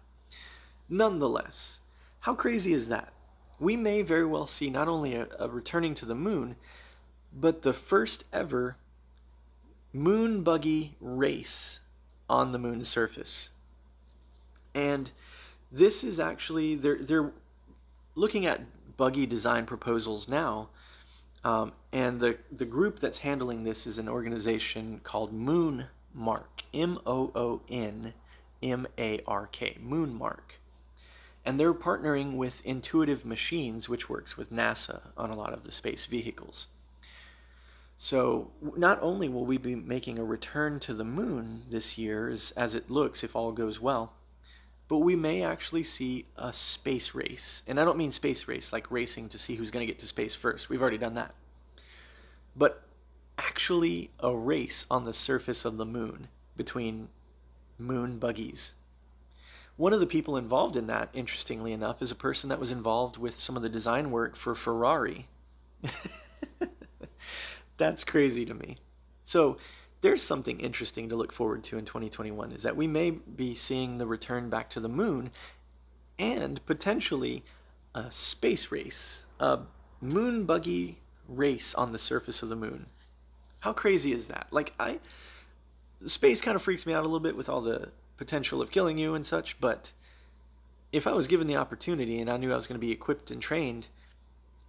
Nonetheless, 0.89 1.79
how 2.21 2.35
crazy 2.35 2.73
is 2.73 2.89
that? 2.89 3.13
We 3.61 3.77
may 3.77 4.03
very 4.03 4.25
well 4.25 4.47
see 4.47 4.71
not 4.71 4.89
only 4.89 5.15
a, 5.15 5.29
a 5.39 5.49
returning 5.49 5.95
to 5.95 6.07
the 6.07 6.15
moon, 6.15 6.57
but 7.33 7.63
the 7.63 7.73
first 7.73 8.25
ever 8.33 8.77
moon 9.93 10.43
buggy 10.43 10.97
race 11.01 11.81
on 12.29 12.53
the 12.53 12.59
moon's 12.59 12.89
surface. 12.89 13.51
And 14.75 15.11
this 15.73 16.05
is 16.05 16.21
actually 16.21 16.77
they're 16.77 17.03
they're 17.03 17.33
looking 18.15 18.47
at 18.47 18.61
buggy 18.97 19.27
design 19.27 19.67
proposals 19.67 20.29
now. 20.29 20.69
Um, 21.43 21.73
and 21.93 22.21
the 22.21 22.39
the 22.53 22.65
group 22.65 23.01
that's 23.01 23.19
handling 23.19 23.65
this 23.65 23.87
is 23.87 23.99
an 23.99 24.09
organization 24.09 25.01
called 25.03 25.33
Moon 25.33 25.87
Mark, 26.15 26.63
M 26.75 26.99
O 27.07 27.33
O 27.35 27.63
N 27.69 28.13
M 28.63 28.87
A 28.99 29.21
R 29.27 29.49
K, 29.51 29.77
Moon 29.81 30.15
Mark. 30.15 30.61
And 31.45 31.59
they're 31.59 31.73
partnering 31.73 32.37
with 32.37 32.65
Intuitive 32.67 33.25
Machines, 33.25 33.89
which 33.89 34.11
works 34.11 34.37
with 34.37 34.53
NASA 34.53 35.01
on 35.17 35.31
a 35.31 35.37
lot 35.37 35.55
of 35.55 35.65
the 35.65 35.73
space 35.73 36.05
vehicles. 36.05 36.67
So 38.03 38.51
not 38.63 38.99
only 39.03 39.29
will 39.29 39.45
we 39.45 39.59
be 39.59 39.75
making 39.75 40.19
a 40.19 40.25
return 40.25 40.81
to 40.81 40.95
the 40.95 41.05
moon 41.05 41.67
this 41.69 41.99
year, 41.99 42.31
as, 42.31 42.51
as 42.53 42.75
it 42.75 42.91
looks, 42.91 43.23
if 43.23 43.37
all 43.37 43.53
goes 43.53 43.79
well, 43.79 44.15
but 44.89 45.01
we 45.01 45.15
may 45.15 45.43
actually 45.43 45.85
see 45.85 46.25
a 46.35 46.51
space 46.51 47.15
race. 47.15 47.63
And 47.67 47.79
I 47.79 47.85
don't 47.85 47.99
mean 47.99 48.11
space 48.11 48.49
race 48.49 48.73
like 48.73 48.91
racing 48.91 49.29
to 49.29 49.39
see 49.39 49.55
who's 49.55 49.71
going 49.71 49.87
to 49.87 49.93
get 49.93 49.99
to 49.99 50.07
space 50.07 50.35
first. 50.35 50.71
We've 50.71 50.81
already 50.81 50.97
done 50.97 51.13
that. 51.17 51.35
But 52.57 52.83
actually 53.37 54.11
a 54.19 54.35
race 54.35 54.87
on 54.91 55.05
the 55.05 55.13
surface 55.13 55.67
of 55.67 55.77
the 55.77 55.85
moon 55.85 56.29
between 56.57 57.11
moon 57.79 58.19
buggies. 58.19 58.73
One 59.77 59.93
of 59.93 60.01
the 60.01 60.07
people 60.07 60.39
involved 60.39 60.77
in 60.77 60.87
that, 60.87 61.11
interestingly 61.13 61.73
enough, 61.73 62.01
is 62.01 62.11
a 62.11 62.15
person 62.15 62.49
that 62.49 62.61
was 62.61 62.71
involved 62.71 63.19
with 63.19 63.39
some 63.39 63.59
of 63.59 63.63
the 63.63 63.69
design 63.69 64.11
work 64.11 64.37
for 64.37 64.55
Ferrari. 64.55 65.27
That's 67.81 68.05
crazy 68.05 68.45
to 68.45 68.53
me. 68.53 68.77
So 69.25 69.57
there's 70.03 70.23
something 70.23 70.61
interesting 70.61 71.09
to 71.09 71.17
look 71.17 71.33
forward 71.33 71.65
to 71.65 71.79
in 71.79 71.87
2021 71.87 72.53
is 72.53 72.63
that 72.63 72.77
we 72.77 72.87
may 72.87 73.11
be 73.11 73.55
seeing 73.55 73.97
the 73.97 74.07
return 74.07 74.51
back 74.51 74.69
to 74.71 74.81
the 74.81 74.89
moon 74.91 75.31
and 76.19 76.65
potentially 76.67 77.43
a 77.95 78.13
space 78.13 78.71
race, 78.71 79.25
a 79.41 79.61
moon 80.03 80.45
buggy 80.45 80.99
race 81.27 81.75
on 81.75 81.93
the 81.93 81.99
surface 81.99 82.43
of 82.43 82.51
the 82.51 82.55
moon. 82.55 82.85
How 83.61 83.73
crazy 83.73 84.13
is 84.13 84.29
that? 84.29 84.49
Like 84.51 84.75
I 84.79 85.01
space 86.05 86.43
kind 86.43 86.57
of 86.57 86.63
freaks 86.63 86.85
me 86.85 86.93
out 86.93 87.01
a 87.01 87.09
little 87.09 87.19
bit 87.19 87.35
with 87.37 87.49
all 87.49 87.63
the 87.63 87.89
potential 88.19 88.61
of 88.61 88.71
killing 88.71 88.99
you 88.99 89.15
and 89.15 89.27
such, 89.27 89.59
but 89.59 89.91
if 90.93 91.07
I 91.07 91.13
was 91.13 91.29
given 91.29 91.47
the 91.47 91.57
opportunity 91.57 92.21
and 92.21 92.29
I 92.29 92.37
knew 92.37 92.53
I 92.53 92.57
was 92.57 92.67
going 92.67 92.79
to 92.79 92.87
be 92.87 92.93
equipped 92.93 93.31
and 93.31 93.41
trained, 93.41 93.89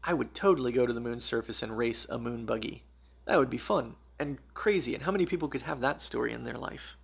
I 0.01 0.13
would 0.13 0.33
totally 0.33 0.71
go 0.71 0.85
to 0.85 0.93
the 0.93 1.01
moon's 1.01 1.25
surface 1.25 1.61
and 1.61 1.77
race 1.77 2.05
a 2.09 2.17
moon 2.17 2.45
buggy. 2.45 2.83
That 3.31 3.39
would 3.39 3.49
be 3.49 3.57
fun 3.57 3.95
and 4.19 4.39
crazy. 4.53 4.93
And 4.93 5.01
how 5.01 5.13
many 5.13 5.25
people 5.25 5.47
could 5.47 5.61
have 5.61 5.79
that 5.79 6.01
story 6.01 6.33
in 6.33 6.43
their 6.43 6.57
life? 6.57 6.97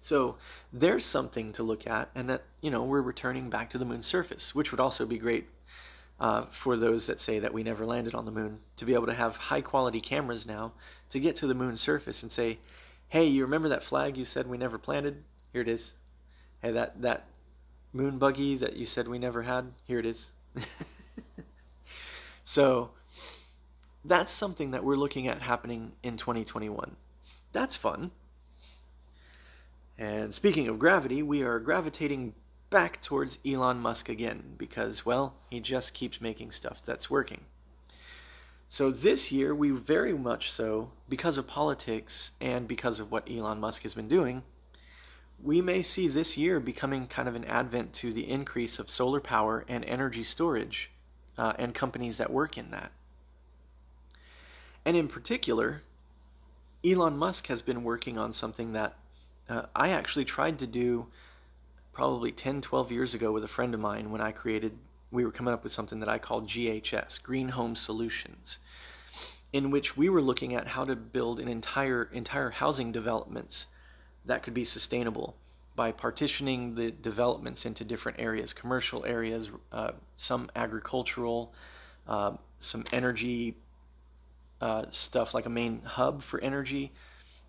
So 0.00 0.36
there's 0.72 1.04
something 1.04 1.50
to 1.54 1.64
look 1.64 1.88
at, 1.88 2.10
and 2.14 2.30
that, 2.30 2.44
you 2.60 2.70
know, 2.70 2.84
we're 2.84 3.02
returning 3.02 3.50
back 3.50 3.70
to 3.70 3.78
the 3.78 3.84
moon's 3.84 4.06
surface, 4.06 4.54
which 4.54 4.70
would 4.70 4.78
also 4.78 5.04
be 5.04 5.18
great 5.18 5.48
uh, 6.20 6.44
for 6.52 6.76
those 6.76 7.08
that 7.08 7.20
say 7.20 7.40
that 7.40 7.52
we 7.52 7.64
never 7.64 7.84
landed 7.84 8.14
on 8.14 8.24
the 8.24 8.30
moon, 8.30 8.60
to 8.76 8.84
be 8.84 8.94
able 8.94 9.06
to 9.06 9.14
have 9.14 9.34
high 9.34 9.62
quality 9.62 10.00
cameras 10.00 10.46
now 10.46 10.70
to 11.10 11.18
get 11.18 11.34
to 11.36 11.48
the 11.48 11.54
moon's 11.54 11.80
surface 11.80 12.22
and 12.22 12.30
say, 12.30 12.56
hey, 13.08 13.24
you 13.24 13.42
remember 13.42 13.70
that 13.70 13.82
flag 13.82 14.16
you 14.16 14.24
said 14.24 14.46
we 14.46 14.58
never 14.58 14.78
planted? 14.78 15.24
Here 15.52 15.62
it 15.62 15.68
is. 15.68 15.92
Hey, 16.62 16.70
that, 16.70 17.02
that 17.02 17.24
moon 17.92 18.18
buggy 18.18 18.58
that 18.58 18.76
you 18.76 18.86
said 18.86 19.08
we 19.08 19.18
never 19.18 19.42
had? 19.42 19.72
Here 19.88 19.98
it 19.98 20.06
is. 20.06 20.30
so 22.44 22.90
that's 24.04 24.32
something 24.32 24.72
that 24.72 24.84
we're 24.84 24.96
looking 24.96 25.28
at 25.28 25.40
happening 25.40 25.92
in 26.02 26.16
2021. 26.16 26.96
That's 27.52 27.76
fun. 27.76 28.10
And 29.98 30.34
speaking 30.34 30.68
of 30.68 30.78
gravity, 30.78 31.22
we 31.22 31.42
are 31.42 31.58
gravitating 31.58 32.34
back 32.70 33.00
towards 33.00 33.38
Elon 33.46 33.78
Musk 33.78 34.08
again 34.08 34.42
because, 34.58 35.06
well, 35.06 35.34
he 35.50 35.60
just 35.60 35.94
keeps 35.94 36.20
making 36.20 36.50
stuff 36.50 36.82
that's 36.84 37.08
working. 37.08 37.42
So 38.68 38.90
this 38.90 39.30
year, 39.30 39.54
we 39.54 39.70
very 39.70 40.14
much 40.14 40.50
so, 40.50 40.90
because 41.08 41.38
of 41.38 41.46
politics 41.46 42.32
and 42.40 42.66
because 42.66 42.98
of 42.98 43.12
what 43.12 43.30
Elon 43.30 43.60
Musk 43.60 43.82
has 43.82 43.94
been 43.94 44.08
doing, 44.08 44.42
we 45.42 45.60
may 45.60 45.82
see 45.82 46.08
this 46.08 46.36
year 46.36 46.58
becoming 46.58 47.06
kind 47.06 47.28
of 47.28 47.34
an 47.34 47.44
advent 47.44 47.92
to 47.92 48.12
the 48.12 48.28
increase 48.28 48.78
of 48.78 48.90
solar 48.90 49.20
power 49.20 49.64
and 49.68 49.84
energy 49.84 50.24
storage 50.24 50.90
uh, 51.38 51.52
and 51.58 51.74
companies 51.74 52.18
that 52.18 52.32
work 52.32 52.58
in 52.58 52.70
that. 52.72 52.90
And 54.84 54.96
in 54.96 55.08
particular, 55.08 55.82
Elon 56.84 57.16
Musk 57.16 57.46
has 57.46 57.62
been 57.62 57.84
working 57.84 58.18
on 58.18 58.32
something 58.32 58.72
that 58.72 58.96
uh, 59.48 59.62
I 59.74 59.90
actually 59.90 60.24
tried 60.24 60.58
to 60.58 60.66
do 60.66 61.06
probably 61.92 62.32
10, 62.32 62.60
12 62.60 62.92
years 62.92 63.14
ago 63.14 63.32
with 63.32 63.44
a 63.44 63.48
friend 63.48 63.72
of 63.72 63.80
mine 63.80 64.10
when 64.10 64.20
I 64.20 64.32
created, 64.32 64.76
we 65.10 65.24
were 65.24 65.30
coming 65.30 65.54
up 65.54 65.62
with 65.62 65.72
something 65.72 66.00
that 66.00 66.08
I 66.08 66.18
called 66.18 66.48
GHS, 66.48 67.22
Green 67.22 67.48
Home 67.48 67.76
Solutions, 67.76 68.58
in 69.52 69.70
which 69.70 69.96
we 69.96 70.08
were 70.08 70.20
looking 70.20 70.54
at 70.54 70.66
how 70.66 70.84
to 70.84 70.96
build 70.96 71.40
an 71.40 71.48
entire, 71.48 72.10
entire 72.12 72.50
housing 72.50 72.92
developments 72.92 73.66
that 74.26 74.42
could 74.42 74.54
be 74.54 74.64
sustainable 74.64 75.36
by 75.76 75.92
partitioning 75.92 76.74
the 76.74 76.90
developments 76.90 77.64
into 77.64 77.84
different 77.84 78.18
areas, 78.20 78.52
commercial 78.52 79.04
areas, 79.04 79.50
uh, 79.72 79.92
some 80.16 80.50
agricultural, 80.56 81.52
uh, 82.08 82.32
some 82.60 82.84
energy 82.92 83.56
uh, 84.64 84.86
stuff 84.90 85.34
like 85.34 85.44
a 85.44 85.50
main 85.50 85.82
hub 85.82 86.22
for 86.22 86.40
energy 86.40 86.90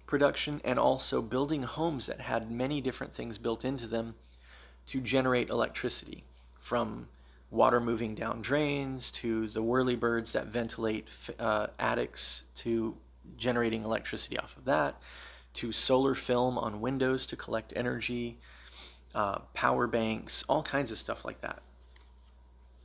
production, 0.06 0.60
and 0.66 0.78
also 0.78 1.22
building 1.22 1.64
homes 1.64 2.08
that 2.08 2.20
had 2.20 2.52
many 2.52 2.82
different 2.82 3.16
things 3.16 3.38
built 3.38 3.64
into 3.64 3.88
them 3.88 4.14
to 4.86 5.00
generate 5.00 5.50
electricity 5.50 6.26
from 6.60 7.08
water 7.50 7.80
moving 7.80 8.16
down 8.16 8.42
drains 8.42 9.12
to 9.12 9.48
the 9.48 9.64
whirlybirds 9.64 10.34
that 10.34 10.48
ventilate 10.48 11.08
uh, 11.40 11.68
attics 11.80 12.44
to 12.54 12.94
generating 13.38 13.86
electricity 13.86 14.38
off 14.38 14.56
of 14.58 14.66
that 14.66 14.96
to 15.54 15.72
solar 15.72 16.16
film 16.16 16.58
on 16.58 16.82
windows 16.82 17.26
to 17.28 17.38
collect 17.38 17.72
energy, 17.78 18.38
uh, 19.16 19.40
power 19.54 19.88
banks, 19.88 20.44
all 20.50 20.62
kinds 20.62 20.92
of 20.92 20.98
stuff 20.98 21.24
like 21.24 21.40
that. 21.40 21.62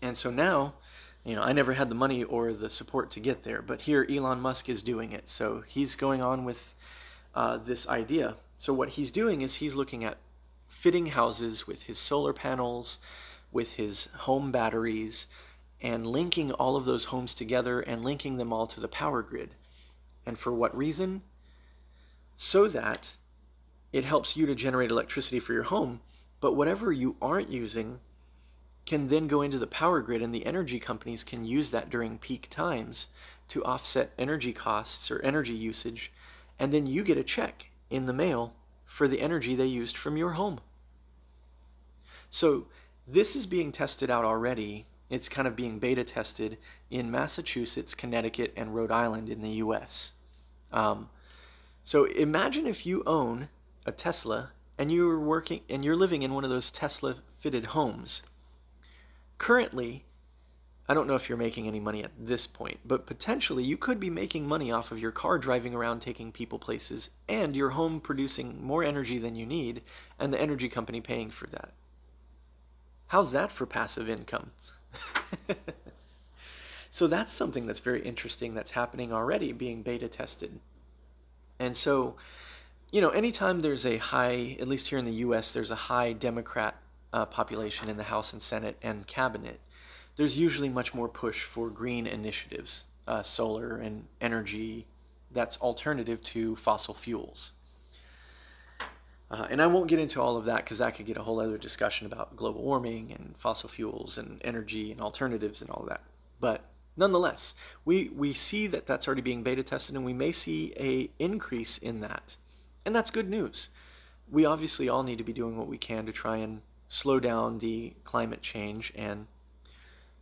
And 0.03 0.17
so 0.17 0.31
now, 0.31 0.75
you 1.25 1.35
know, 1.35 1.43
I 1.43 1.53
never 1.53 1.75
had 1.75 1.91
the 1.91 1.95
money 1.95 2.25
or 2.25 2.53
the 2.53 2.71
support 2.71 3.11
to 3.13 3.21
get 3.21 3.43
there, 3.45 3.61
but 3.63 3.83
here 3.83 4.07
Elon 4.09 4.41
Musk 4.41 4.69
is 4.69 4.83
doing 4.83 5.13
it. 5.13 5.29
So 5.29 5.63
he's 5.67 5.95
going 5.95 6.23
on 6.23 6.45
with 6.45 6.75
uh, 7.35 7.59
this 7.59 7.89
idea. 7.89 8.37
So 8.59 8.73
what 8.73 8.91
he's 8.91 9.11
doing 9.11 9.43
is 9.43 9.57
he's 9.57 9.75
looking 9.75 10.05
at 10.05 10.19
fitting 10.67 11.07
houses 11.07 11.67
with 11.67 11.83
his 11.83 11.99
solar 11.99 12.33
panels, 12.33 12.99
with 13.53 13.73
his 13.73 14.07
home 14.19 14.51
batteries, 14.51 15.27
and 15.83 16.07
linking 16.07 16.53
all 16.53 16.77
of 16.77 16.85
those 16.85 17.07
homes 17.07 17.35
together 17.35 17.81
and 17.81 18.05
linking 18.05 18.37
them 18.37 18.53
all 18.53 18.67
to 18.67 18.81
the 18.81 18.89
power 18.89 19.23
grid. 19.23 19.55
And 20.25 20.39
for 20.39 20.53
what 20.53 20.77
reason? 20.77 21.23
So 22.37 22.69
that 22.69 23.17
it 23.93 24.05
helps 24.05 24.37
you 24.37 24.47
to 24.47 24.55
generate 24.55 24.91
electricity 24.91 25.41
for 25.41 25.53
your 25.53 25.65
home, 25.65 26.01
but 26.41 26.55
whatever 26.55 26.93
you 26.93 27.17
aren't 27.21 27.51
using 27.51 28.01
can 28.87 29.09
then 29.09 29.29
go 29.29 29.43
into 29.43 29.59
the 29.59 29.67
power 29.67 30.01
grid, 30.01 30.23
and 30.23 30.35
the 30.35 30.47
energy 30.47 30.81
companies 30.81 31.23
can 31.25 31.45
use 31.45 31.71
that 31.71 31.91
during 31.91 32.19
peak 32.19 32.49
times 32.51 33.09
to 33.49 33.65
offset 33.65 34.13
energy 34.19 34.53
costs 34.53 35.11
or 35.11 35.21
energy 35.23 35.55
usage, 35.55 36.13
and 36.59 36.73
then 36.73 36.87
you 36.87 37.03
get 37.03 37.19
a 37.19 37.25
check 37.25 37.67
in 37.91 38.07
the 38.07 38.13
mail 38.13 38.55
for 38.85 39.09
the 39.09 39.21
energy 39.21 39.55
they 39.55 39.67
used 39.67 39.97
from 39.97 40.17
your 40.17 40.33
home. 40.33 40.61
So 42.31 42.67
this 43.07 43.35
is 43.35 43.47
being 43.47 43.73
tested 43.73 44.11
out 44.11 44.25
already. 44.25 44.87
It's 45.09 45.29
kind 45.29 45.49
of 45.49 45.57
being 45.57 45.81
beta 45.81 46.05
tested 46.05 46.59
in 46.91 47.11
Massachusetts, 47.11 47.95
Connecticut, 47.95 48.53
and 48.57 48.75
Rhode 48.75 48.93
Island 48.93 49.29
in 49.29 49.43
the 49.43 49.63
US. 49.65 50.13
Um, 50.73 51.11
so 51.83 52.05
imagine 52.05 52.67
if 52.67 52.87
you 52.87 53.03
own 53.05 53.49
a 53.85 53.93
Tesla 53.93 54.53
and 54.79 54.93
you're 54.93 55.19
working 55.19 55.63
and 55.69 55.85
you're 55.85 55.97
living 55.97 56.23
in 56.23 56.33
one 56.33 56.45
of 56.45 56.51
those 56.51 56.71
Tesla 56.71 57.17
fitted 57.41 57.67
homes. 57.67 58.23
Currently, 59.41 60.05
I 60.87 60.93
don't 60.93 61.07
know 61.07 61.15
if 61.15 61.31
you're 61.31 61.39
making 61.39 61.67
any 61.67 61.81
money 61.81 62.05
at 62.05 62.11
this 62.19 62.47
point, 62.47 62.79
but 62.85 63.07
potentially 63.07 63.65
you 63.65 63.79
could 63.79 63.99
be 63.99 64.11
making 64.11 64.47
money 64.47 64.71
off 64.71 64.93
of 64.93 64.99
your 64.99 65.13
car 65.13 65.39
driving 65.39 65.75
around 65.75 66.01
taking 66.01 66.31
people 66.31 66.59
places 66.59 67.09
and 67.27 67.57
your 67.57 67.71
home 67.71 68.01
producing 68.01 68.63
more 68.63 68.85
energy 68.85 69.17
than 69.17 69.35
you 69.35 69.47
need 69.47 69.81
and 70.19 70.31
the 70.31 70.39
energy 70.39 70.69
company 70.69 71.01
paying 71.01 71.31
for 71.31 71.47
that. 71.47 71.73
How's 73.07 73.33
that 73.33 73.51
for 73.51 73.65
passive 73.65 74.11
income? 74.11 74.51
so 76.91 77.07
that's 77.07 77.33
something 77.33 77.65
that's 77.67 77.81
very 77.81 78.03
interesting 78.03 78.53
that's 78.53 78.73
happening 78.73 79.11
already 79.11 79.53
being 79.53 79.81
beta 79.81 80.09
tested. 80.09 80.61
And 81.59 81.75
so, 81.75 82.17
you 82.93 83.01
know, 83.01 83.09
anytime 83.09 83.63
there's 83.63 83.87
a 83.87 83.97
high, 83.97 84.59
at 84.61 84.69
least 84.69 84.89
here 84.89 84.99
in 84.99 85.07
the 85.07 85.25
US, 85.25 85.55
there's 85.55 85.71
a 85.71 85.87
high 85.89 86.13
Democrat 86.13 86.77
uh, 87.13 87.27
population 87.27 87.89
in 87.89 87.97
the 87.97 88.03
House 88.05 88.33
and 88.33 88.43
Senate 88.43 88.77
and 88.83 89.07
cabinet 89.07 89.61
there's 90.21 90.37
usually 90.37 90.69
much 90.69 90.93
more 90.93 91.09
push 91.09 91.45
for 91.45 91.71
green 91.71 92.07
initiatives, 92.07 92.85
uh, 93.07 93.23
solar 93.23 93.77
and 93.77 94.07
energy 94.21 94.87
that's 95.31 95.57
alternative 95.63 96.23
to 96.23 96.57
fossil 96.57 96.93
fuels. 96.93 97.53
Uh, 99.31 99.47
and 99.49 99.63
I 99.63 99.67
won't 99.67 99.89
get 99.89 99.99
into 99.99 100.21
all 100.21 100.37
of 100.37 100.45
that 100.45 100.65
because 100.65 100.77
that 100.79 100.97
could 100.97 101.07
get 101.07 101.17
a 101.17 101.23
whole 101.23 101.41
other 101.41 101.57
discussion 101.57 102.07
about 102.07 102.37
global 102.37 102.63
warming 102.63 103.13
and 103.13 103.35
fossil 103.39 103.71
fuels 103.71 104.19
and 104.19 104.43
energy 104.45 104.93
and 104.93 105.01
alternatives 105.01 105.63
and 105.63 105.71
all 105.71 105.87
that. 105.89 106.03
But 106.39 106.65
nonetheless, 106.99 107.55
we, 107.87 108.09
we 108.09 108.35
see 108.35 108.67
that 108.67 108.87
that's 108.87 109.07
already 109.07 109.23
being 109.23 109.43
beta 109.43 109.63
tested 109.63 109.95
and 109.95 110.05
we 110.05 110.13
may 110.13 110.33
see 110.33 110.75
a 110.77 111.09
increase 111.19 111.79
in 111.79 112.01
that. 112.01 112.37
And 112.85 112.95
that's 112.95 113.11
good 113.11 113.31
news. 113.31 113.69
We 114.31 114.45
obviously 114.45 114.91
all 114.91 115.05
need 115.05 115.19
to 115.19 115.25
be 115.25 115.33
doing 115.33 115.57
what 115.57 115.69
we 115.69 115.79
can 115.79 116.05
to 116.05 116.13
try 116.13 116.37
and 116.37 116.61
slow 116.91 117.21
down 117.21 117.61
the 117.61 117.95
climate 118.03 118.43
change 118.43 118.93
and 118.97 119.29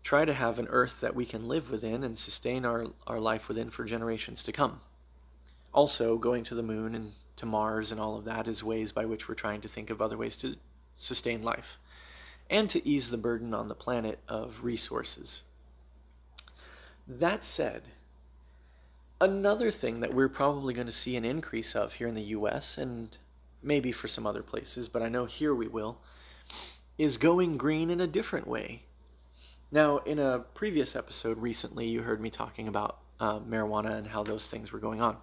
try 0.04 0.26
to 0.26 0.34
have 0.34 0.58
an 0.58 0.68
earth 0.68 1.00
that 1.00 1.14
we 1.14 1.24
can 1.24 1.48
live 1.48 1.70
within 1.70 2.04
and 2.04 2.16
sustain 2.16 2.66
our, 2.66 2.86
our 3.06 3.18
life 3.18 3.48
within 3.48 3.70
for 3.70 3.84
generations 3.84 4.42
to 4.42 4.52
come. 4.52 4.78
Also, 5.72 6.18
going 6.18 6.44
to 6.44 6.54
the 6.54 6.62
moon 6.62 6.94
and 6.94 7.12
to 7.36 7.46
Mars 7.46 7.90
and 7.90 7.98
all 7.98 8.18
of 8.18 8.26
that 8.26 8.46
is 8.46 8.62
ways 8.62 8.92
by 8.92 9.06
which 9.06 9.28
we're 9.28 9.34
trying 9.34 9.62
to 9.62 9.68
think 9.68 9.88
of 9.88 10.02
other 10.02 10.18
ways 10.18 10.36
to 10.36 10.56
sustain 10.94 11.42
life 11.42 11.78
and 12.50 12.68
to 12.68 12.86
ease 12.86 13.10
the 13.10 13.16
burden 13.16 13.54
on 13.54 13.68
the 13.68 13.74
planet 13.74 14.18
of 14.28 14.62
resources. 14.62 15.42
That 17.06 17.44
said, 17.44 17.82
another 19.22 19.70
thing 19.70 20.00
that 20.00 20.12
we're 20.12 20.28
probably 20.28 20.74
going 20.74 20.86
to 20.86 20.92
see 20.92 21.16
an 21.16 21.24
increase 21.24 21.74
of 21.74 21.94
here 21.94 22.08
in 22.08 22.14
the 22.14 22.34
US 22.36 22.76
and 22.76 23.16
maybe 23.62 23.90
for 23.90 24.06
some 24.06 24.26
other 24.26 24.42
places, 24.42 24.86
but 24.86 25.00
I 25.00 25.08
know 25.08 25.24
here 25.24 25.54
we 25.54 25.66
will, 25.66 25.98
is 26.96 27.16
going 27.16 27.56
green 27.56 27.90
in 27.90 28.00
a 28.00 28.06
different 28.06 28.46
way. 28.46 28.82
Now, 29.70 29.98
in 29.98 30.18
a 30.18 30.40
previous 30.54 30.96
episode 30.96 31.38
recently, 31.38 31.86
you 31.86 32.02
heard 32.02 32.20
me 32.20 32.30
talking 32.30 32.68
about 32.68 32.98
uh, 33.20 33.38
marijuana 33.40 33.98
and 33.98 34.06
how 34.06 34.22
those 34.22 34.48
things 34.48 34.72
were 34.72 34.78
going 34.78 35.00
on. 35.00 35.16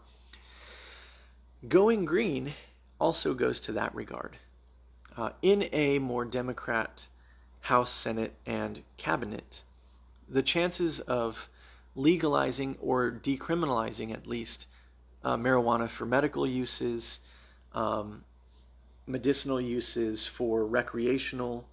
Going 1.67 2.05
green 2.05 2.53
also 2.99 3.33
goes 3.33 3.59
to 3.61 3.71
that 3.73 3.95
regard. 3.95 4.37
Uh, 5.17 5.31
in 5.41 5.67
a 5.71 5.99
more 5.99 6.25
Democrat 6.25 7.05
House, 7.61 7.91
Senate, 7.91 8.35
and 8.45 8.83
cabinet, 8.97 9.63
the 10.29 10.43
chances 10.43 10.99
of 10.99 11.49
legalizing 11.95 12.77
or 12.81 13.19
decriminalizing 13.23 14.13
at 14.13 14.27
least 14.27 14.67
uh, 15.23 15.37
marijuana 15.37 15.89
for 15.89 16.05
medical 16.05 16.45
uses, 16.45 17.19
um, 17.73 18.23
medicinal 19.07 19.61
uses 19.61 20.25
for 20.25 20.65
recreational 20.65 21.67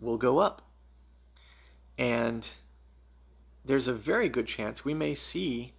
will 0.00 0.16
go 0.16 0.38
up. 0.38 0.62
And 1.98 2.48
there's 3.64 3.88
a 3.88 3.92
very 3.92 4.28
good 4.28 4.46
chance 4.46 4.84
we 4.84 4.94
may 4.94 5.14
see 5.14 5.72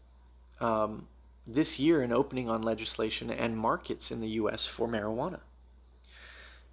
um, 0.60 1.08
this 1.46 1.80
year 1.80 2.02
an 2.02 2.12
opening 2.12 2.50
on 2.50 2.62
legislation 2.62 3.32
and 3.32 3.58
markets 3.58 4.12
in 4.12 4.20
the 4.20 4.30
US 4.30 4.66
for 4.66 4.88
marijuana. 4.88 5.40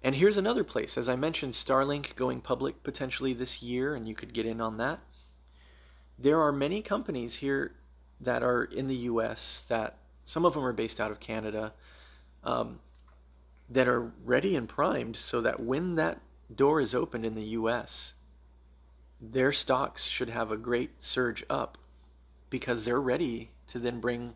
And 0.03 0.15
here's 0.15 0.37
another 0.37 0.63
place. 0.63 0.97
As 0.97 1.09
I 1.09 1.15
mentioned, 1.15 1.53
Starlink 1.53 2.15
going 2.15 2.41
public 2.41 2.83
potentially 2.83 3.33
this 3.33 3.63
year, 3.63 3.95
and 3.95 4.07
you 4.07 4.13
could 4.13 4.33
get 4.33 4.45
in 4.45 4.61
on 4.61 4.77
that. 4.77 4.99
there 6.19 6.39
are 6.41 6.51
many 6.51 6.81
companies 6.81 7.35
here 7.35 7.73
that 8.21 8.43
are 8.43 8.63
in 8.65 8.87
the 8.87 8.95
U.S. 9.11 9.65
that 9.67 9.97
some 10.23 10.45
of 10.45 10.53
them 10.53 10.63
are 10.63 10.73
based 10.73 11.01
out 11.01 11.11
of 11.11 11.19
Canada 11.19 11.73
um, 12.43 12.79
that 13.69 13.87
are 13.87 14.11
ready 14.23 14.55
and 14.55 14.69
primed 14.69 15.15
so 15.15 15.41
that 15.41 15.59
when 15.59 15.95
that 15.95 16.19
door 16.53 16.79
is 16.79 16.93
opened 16.93 17.25
in 17.25 17.35
the 17.35 17.43
U.S., 17.43 18.13
their 19.19 19.51
stocks 19.51 20.03
should 20.03 20.29
have 20.29 20.51
a 20.51 20.57
great 20.57 20.91
surge 21.03 21.43
up 21.49 21.77
because 22.49 22.85
they're 22.85 23.01
ready 23.01 23.49
to 23.67 23.79
then 23.79 23.99
bring 23.99 24.35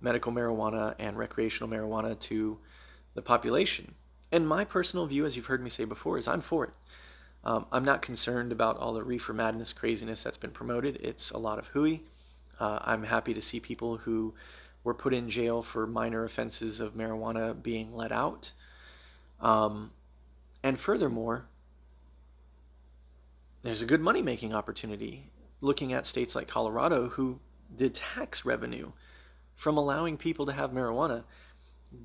medical 0.00 0.32
marijuana 0.32 0.94
and 0.98 1.16
recreational 1.16 1.68
marijuana 1.70 2.18
to 2.18 2.58
the 3.14 3.22
population. 3.22 3.94
And 4.32 4.46
my 4.46 4.64
personal 4.64 5.06
view, 5.06 5.24
as 5.24 5.36
you've 5.36 5.46
heard 5.46 5.62
me 5.62 5.70
say 5.70 5.84
before, 5.84 6.18
is 6.18 6.28
I'm 6.28 6.40
for 6.40 6.64
it. 6.64 6.70
Um, 7.44 7.66
I'm 7.72 7.84
not 7.84 8.02
concerned 8.02 8.52
about 8.52 8.78
all 8.78 8.92
the 8.92 9.02
reefer 9.02 9.32
madness 9.32 9.72
craziness 9.72 10.22
that's 10.22 10.36
been 10.36 10.50
promoted. 10.50 10.96
It's 10.96 11.30
a 11.30 11.38
lot 11.38 11.58
of 11.58 11.68
hooey. 11.68 12.02
Uh, 12.58 12.80
I'm 12.82 13.04
happy 13.04 13.32
to 13.34 13.40
see 13.40 13.60
people 13.60 13.96
who 13.96 14.34
were 14.88 14.94
put 14.94 15.12
in 15.12 15.28
jail 15.28 15.62
for 15.62 15.86
minor 15.86 16.24
offenses 16.24 16.80
of 16.80 16.94
marijuana 16.94 17.62
being 17.62 17.94
let 17.94 18.10
out. 18.10 18.50
Um, 19.38 19.90
and 20.62 20.80
furthermore, 20.80 21.44
there's 23.62 23.82
a 23.82 23.84
good 23.84 24.00
money 24.00 24.22
making 24.22 24.54
opportunity 24.54 25.30
looking 25.60 25.92
at 25.92 26.06
states 26.06 26.34
like 26.34 26.48
Colorado 26.48 27.10
who 27.10 27.38
the 27.76 27.90
tax 27.90 28.46
revenue 28.46 28.90
from 29.56 29.76
allowing 29.76 30.16
people 30.16 30.46
to 30.46 30.52
have 30.52 30.70
marijuana 30.70 31.22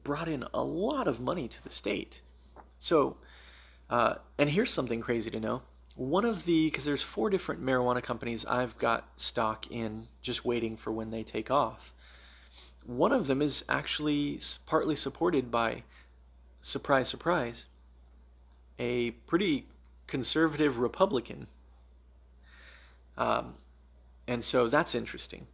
brought 0.03 0.27
in 0.27 0.43
a 0.53 0.61
lot 0.61 1.07
of 1.07 1.21
money 1.21 1.47
to 1.47 1.63
the 1.63 1.69
state. 1.69 2.21
So, 2.79 3.15
uh, 3.89 4.15
and 4.37 4.49
here's 4.49 4.71
something 4.71 4.99
crazy 4.99 5.31
to 5.31 5.39
know. 5.39 5.61
One 5.95 6.25
of 6.25 6.43
the, 6.43 6.65
because 6.65 6.83
there's 6.83 7.01
four 7.01 7.29
different 7.29 7.63
marijuana 7.63 8.03
companies 8.03 8.45
I've 8.45 8.77
got 8.77 9.07
stock 9.15 9.71
in, 9.71 10.09
just 10.21 10.43
waiting 10.43 10.75
for 10.75 10.91
when 10.91 11.11
they 11.11 11.23
take 11.23 11.49
off. 11.49 11.92
One 12.85 13.11
of 13.11 13.27
them 13.27 13.41
is 13.41 13.63
actually 13.69 14.39
partly 14.65 14.95
supported 14.95 15.49
by, 15.49 15.83
surprise, 16.61 17.07
surprise, 17.07 17.65
a 18.79 19.11
pretty 19.11 19.67
conservative 20.07 20.79
Republican. 20.79 21.47
Um, 23.17 23.55
and 24.27 24.43
so 24.43 24.67
that's 24.67 24.95
interesting. 24.95 25.47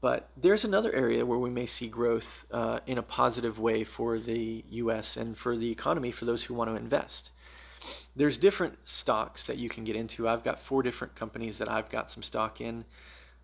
But 0.00 0.28
there's 0.36 0.64
another 0.64 0.92
area 0.92 1.24
where 1.24 1.38
we 1.38 1.48
may 1.48 1.64
see 1.64 1.88
growth 1.88 2.44
uh, 2.50 2.80
in 2.86 2.98
a 2.98 3.02
positive 3.02 3.58
way 3.58 3.84
for 3.84 4.18
the 4.18 4.62
U.S. 4.70 5.16
and 5.16 5.36
for 5.36 5.56
the 5.56 5.70
economy 5.70 6.10
for 6.10 6.26
those 6.26 6.44
who 6.44 6.52
want 6.52 6.68
to 6.68 6.76
invest. 6.76 7.30
There's 8.14 8.36
different 8.36 8.76
stocks 8.84 9.46
that 9.46 9.56
you 9.56 9.68
can 9.68 9.84
get 9.84 9.96
into. 9.96 10.28
I've 10.28 10.44
got 10.44 10.60
four 10.60 10.82
different 10.82 11.14
companies 11.14 11.58
that 11.58 11.70
I've 11.70 11.88
got 11.90 12.10
some 12.10 12.22
stock 12.22 12.60
in. 12.60 12.84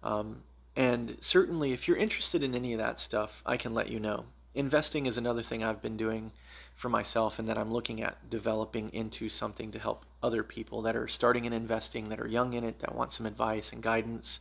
Um, 0.03 0.43
and 0.81 1.19
certainly, 1.21 1.75
if 1.75 1.87
you're 1.87 1.99
interested 1.99 2.43
in 2.43 2.55
any 2.55 2.73
of 2.73 2.79
that 2.79 2.99
stuff, 2.99 3.43
I 3.45 3.59
can 3.59 3.75
let 3.75 3.91
you 3.91 4.01
know. 4.01 4.25
Investing 4.55 5.05
is 5.05 5.19
another 5.19 5.43
thing 5.43 5.63
I've 5.63 5.83
been 5.83 5.99
doing 5.99 6.33
for 6.75 6.89
myself 6.89 7.39
and 7.39 7.47
that 7.51 7.59
I'm 7.59 7.71
looking 7.71 8.01
at 8.01 8.31
developing 8.31 8.89
into 8.95 9.29
something 9.29 9.71
to 9.73 9.79
help 9.79 10.07
other 10.23 10.43
people 10.43 10.81
that 10.81 10.97
are 10.97 11.07
starting 11.07 11.45
in 11.45 11.53
investing, 11.53 12.09
that 12.09 12.19
are 12.19 12.27
young 12.27 12.55
in 12.55 12.65
it, 12.65 12.79
that 12.79 12.95
want 12.95 13.13
some 13.13 13.27
advice 13.27 13.75
and 13.75 13.83
guidance. 13.83 14.41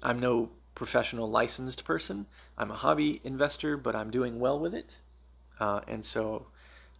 I'm 0.00 0.20
no 0.20 0.48
professional 0.76 1.28
licensed 1.28 1.84
person. 1.84 2.26
I'm 2.56 2.70
a 2.70 2.76
hobby 2.76 3.20
investor, 3.24 3.76
but 3.76 3.96
I'm 3.96 4.12
doing 4.12 4.38
well 4.38 4.60
with 4.60 4.74
it. 4.74 4.98
Uh, 5.58 5.80
and 5.88 6.04
so 6.04 6.46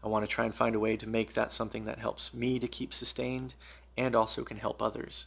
I 0.03 0.09
want 0.09 0.25
to 0.25 0.35
try 0.35 0.47
and 0.47 0.53
find 0.53 0.75
a 0.75 0.81
way 0.81 0.97
to 0.97 1.09
make 1.09 1.35
that 1.35 1.53
something 1.53 1.85
that 1.85 2.01
helps 2.01 2.35
me 2.35 2.59
to 2.59 2.67
keep 2.67 2.93
sustained 2.93 3.55
and 3.97 4.17
also 4.17 4.43
can 4.43 4.57
help 4.57 4.83
others. 4.83 5.27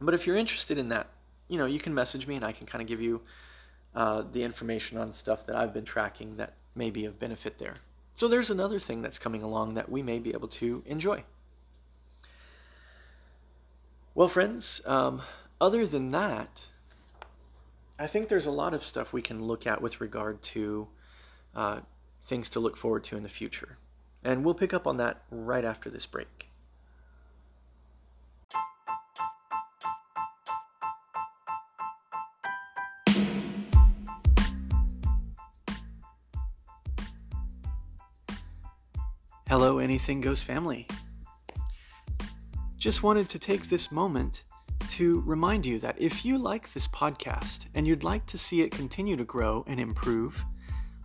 But 0.00 0.14
if 0.14 0.26
you're 0.26 0.36
interested 0.36 0.76
in 0.76 0.88
that, 0.88 1.06
you 1.52 1.58
know, 1.58 1.66
you 1.66 1.78
can 1.78 1.92
message 1.92 2.26
me 2.26 2.34
and 2.34 2.44
I 2.44 2.52
can 2.52 2.66
kind 2.66 2.80
of 2.80 2.88
give 2.88 3.02
you 3.02 3.20
uh, 3.94 4.22
the 4.32 4.42
information 4.42 4.96
on 4.96 5.12
stuff 5.12 5.44
that 5.46 5.54
I've 5.54 5.74
been 5.74 5.84
tracking 5.84 6.38
that 6.38 6.54
may 6.74 6.90
be 6.90 7.04
of 7.04 7.18
benefit 7.18 7.58
there. 7.58 7.74
So 8.14 8.26
there's 8.26 8.48
another 8.48 8.80
thing 8.80 9.02
that's 9.02 9.18
coming 9.18 9.42
along 9.42 9.74
that 9.74 9.90
we 9.90 10.02
may 10.02 10.18
be 10.18 10.30
able 10.30 10.48
to 10.48 10.82
enjoy. 10.86 11.24
Well, 14.14 14.28
friends, 14.28 14.80
um, 14.86 15.20
other 15.60 15.86
than 15.86 16.10
that, 16.12 16.66
I 17.98 18.06
think 18.06 18.28
there's 18.28 18.46
a 18.46 18.50
lot 18.50 18.72
of 18.72 18.82
stuff 18.82 19.12
we 19.12 19.20
can 19.20 19.44
look 19.44 19.66
at 19.66 19.82
with 19.82 20.00
regard 20.00 20.40
to 20.42 20.88
uh, 21.54 21.80
things 22.22 22.48
to 22.50 22.60
look 22.60 22.78
forward 22.78 23.04
to 23.04 23.16
in 23.18 23.22
the 23.22 23.28
future. 23.28 23.76
And 24.24 24.42
we'll 24.42 24.54
pick 24.54 24.72
up 24.72 24.86
on 24.86 24.96
that 24.96 25.22
right 25.30 25.66
after 25.66 25.90
this 25.90 26.06
break. 26.06 26.48
Anything 39.82 40.20
Goes 40.20 40.42
family. 40.42 40.86
Just 42.78 43.02
wanted 43.02 43.28
to 43.28 43.38
take 43.38 43.68
this 43.68 43.92
moment 43.92 44.44
to 44.90 45.22
remind 45.26 45.64
you 45.66 45.78
that 45.78 46.00
if 46.00 46.24
you 46.24 46.38
like 46.38 46.72
this 46.72 46.88
podcast 46.88 47.66
and 47.74 47.86
you'd 47.86 48.04
like 48.04 48.26
to 48.26 48.38
see 48.38 48.62
it 48.62 48.70
continue 48.70 49.16
to 49.16 49.24
grow 49.24 49.64
and 49.66 49.78
improve, 49.78 50.42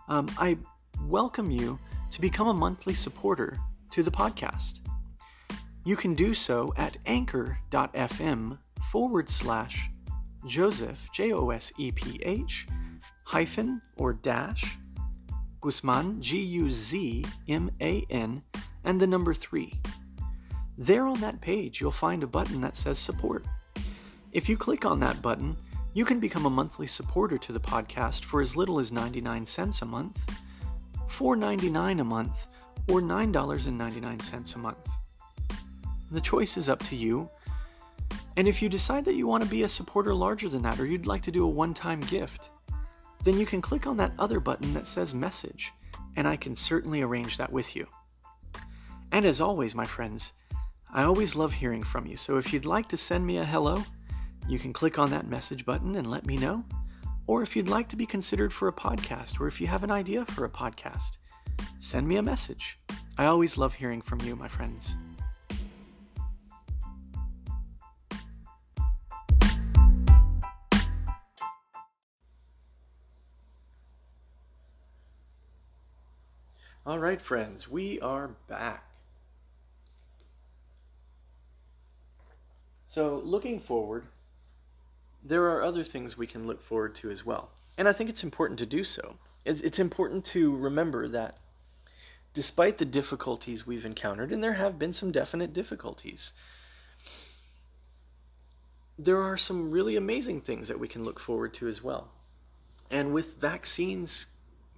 um, 0.08 0.28
I 0.38 0.58
welcome 1.06 1.52
you 1.52 1.80
to 2.12 2.22
become 2.22 2.48
a 2.48 2.54
monthly 2.54 2.94
supporter 2.94 3.58
to 3.92 4.04
the 4.04 4.12
podcast. 4.12 4.80
You 5.86 5.96
can 5.96 6.14
do 6.14 6.34
so 6.34 6.74
at 6.78 6.98
anchor.fm 7.06 8.58
forward 8.92 9.30
slash 9.30 9.90
Joseph, 10.46 11.00
J 11.14 11.34
O 11.34 11.50
S 11.50 11.72
E 11.78 11.92
P 11.92 12.20
H, 12.24 12.68
hyphen 13.24 13.82
or 13.98 14.14
dash, 14.14 14.78
Guzman, 15.62 16.22
G 16.22 16.40
U 16.40 16.72
Z 16.72 17.26
M 17.48 17.72
A 17.82 18.06
N, 18.10 18.42
and 18.88 19.02
the 19.02 19.06
number 19.06 19.34
three. 19.34 19.78
There 20.78 21.08
on 21.08 21.20
that 21.20 21.42
page, 21.42 21.82
you'll 21.82 21.92
find 21.92 22.24
a 22.24 22.28
button 22.28 22.62
that 22.62 22.78
says 22.78 22.98
support. 22.98 23.46
If 24.32 24.48
you 24.48 24.56
click 24.56 24.86
on 24.86 25.00
that 25.02 25.22
button, 25.22 25.58
you 25.94 26.06
can 26.06 26.22
become 26.22 26.46
a 26.46 26.50
monthly 26.50 26.88
supporter 26.88 27.38
to 27.38 27.52
the 27.52 27.60
podcast 27.60 28.24
for 28.24 28.42
as 28.42 28.56
little 28.56 28.80
as 28.80 28.94
99 28.94 29.46
cents 29.46 29.82
a 29.82 29.86
month, 29.86 30.18
$4.99 31.10 32.00
a 32.00 32.04
month, 32.06 32.48
or 32.88 33.02
$9.99 33.02 34.56
a 34.56 34.58
month. 34.58 34.78
The 36.12 36.22
choice 36.22 36.56
is 36.56 36.70
up 36.70 36.82
to 36.84 36.96
you. 36.96 37.30
And 38.38 38.48
if 38.48 38.62
you 38.62 38.70
decide 38.70 39.04
that 39.04 39.16
you 39.16 39.28
want 39.28 39.44
to 39.44 39.50
be 39.50 39.64
a 39.64 39.70
supporter 39.70 40.14
larger 40.14 40.48
than 40.48 40.62
that, 40.62 40.80
or 40.80 40.86
you'd 40.86 41.08
like 41.08 41.24
to 41.24 41.32
do 41.32 41.44
a 41.44 41.50
one 41.50 41.74
time 41.74 42.00
gift, 42.02 42.52
then 43.26 43.38
you 43.38 43.46
can 43.46 43.62
click 43.62 43.86
on 43.86 43.98
that 43.98 44.14
other 44.18 44.40
button 44.40 44.74
that 44.76 44.88
says 44.88 45.14
message, 45.14 45.74
and 46.16 46.26
I 46.26 46.38
can 46.38 46.56
certainly 46.56 47.02
arrange 47.02 47.36
that 47.38 47.52
with 47.52 47.76
you. 47.76 47.86
And 49.12 49.26
as 49.26 49.42
always, 49.42 49.74
my 49.74 49.86
friends, 49.86 50.34
I 50.94 51.04
always 51.04 51.36
love 51.36 51.54
hearing 51.54 51.84
from 51.84 52.06
you, 52.06 52.18
so 52.18 52.38
if 52.38 52.54
you'd 52.54 52.66
like 52.66 52.88
to 52.90 52.98
send 52.98 53.26
me 53.26 53.38
a 53.38 53.46
hello, 53.46 53.84
you 54.48 54.60
can 54.60 54.74
click 54.74 55.00
on 55.00 55.10
that 55.10 55.28
message 55.28 55.66
button 55.66 55.96
and 55.96 56.10
let 56.10 56.26
me 56.26 56.38
know. 56.38 56.64
Or 57.26 57.42
if 57.42 57.56
you'd 57.56 57.68
like 57.68 57.90
to 57.90 57.96
be 57.96 58.06
considered 58.06 58.54
for 58.54 58.68
a 58.68 58.74
podcast, 58.74 59.40
or 59.40 59.48
if 59.48 59.60
you 59.60 59.68
have 59.68 59.84
an 59.84 59.92
idea 59.92 60.26
for 60.26 60.46
a 60.46 60.50
podcast, 60.50 61.18
send 61.80 62.08
me 62.08 62.18
a 62.18 62.22
message. 62.22 62.78
I 63.18 63.26
always 63.26 63.58
love 63.58 63.74
hearing 63.74 64.02
from 64.02 64.22
you, 64.22 64.36
my 64.36 64.48
friends. 64.48 64.96
All 76.86 77.00
right, 77.00 77.22
friends, 77.22 77.68
we 77.70 78.00
are 78.00 78.30
back. 78.48 78.86
So, 82.98 83.22
looking 83.24 83.60
forward, 83.60 84.08
there 85.24 85.44
are 85.52 85.62
other 85.62 85.84
things 85.84 86.18
we 86.18 86.26
can 86.26 86.48
look 86.48 86.64
forward 86.64 86.96
to 86.96 87.12
as 87.12 87.24
well. 87.24 87.52
And 87.78 87.88
I 87.88 87.94
think 87.94 88.10
it's 88.10 88.24
important 88.24 88.58
to 88.58 88.66
do 88.66 88.84
so. 88.84 89.18
It's, 89.46 89.62
it's 89.62 89.78
important 89.78 90.26
to 90.34 90.56
remember 90.56 91.08
that 91.10 91.38
despite 92.34 92.80
the 92.80 92.86
difficulties 92.86 93.68
we've 93.68 93.86
encountered, 93.86 94.32
and 94.32 94.44
there 94.44 94.54
have 94.54 94.80
been 94.80 94.94
some 94.94 95.12
definite 95.12 95.54
difficulties, 95.54 96.32
there 98.98 99.22
are 99.22 99.38
some 99.38 99.70
really 99.70 99.96
amazing 99.96 100.42
things 100.42 100.68
that 100.68 100.80
we 100.80 100.88
can 100.88 101.06
look 101.06 101.20
forward 101.20 101.54
to 101.54 101.68
as 101.68 101.84
well. 101.84 102.08
And 102.90 103.14
with 103.14 103.40
vaccines 103.40 104.26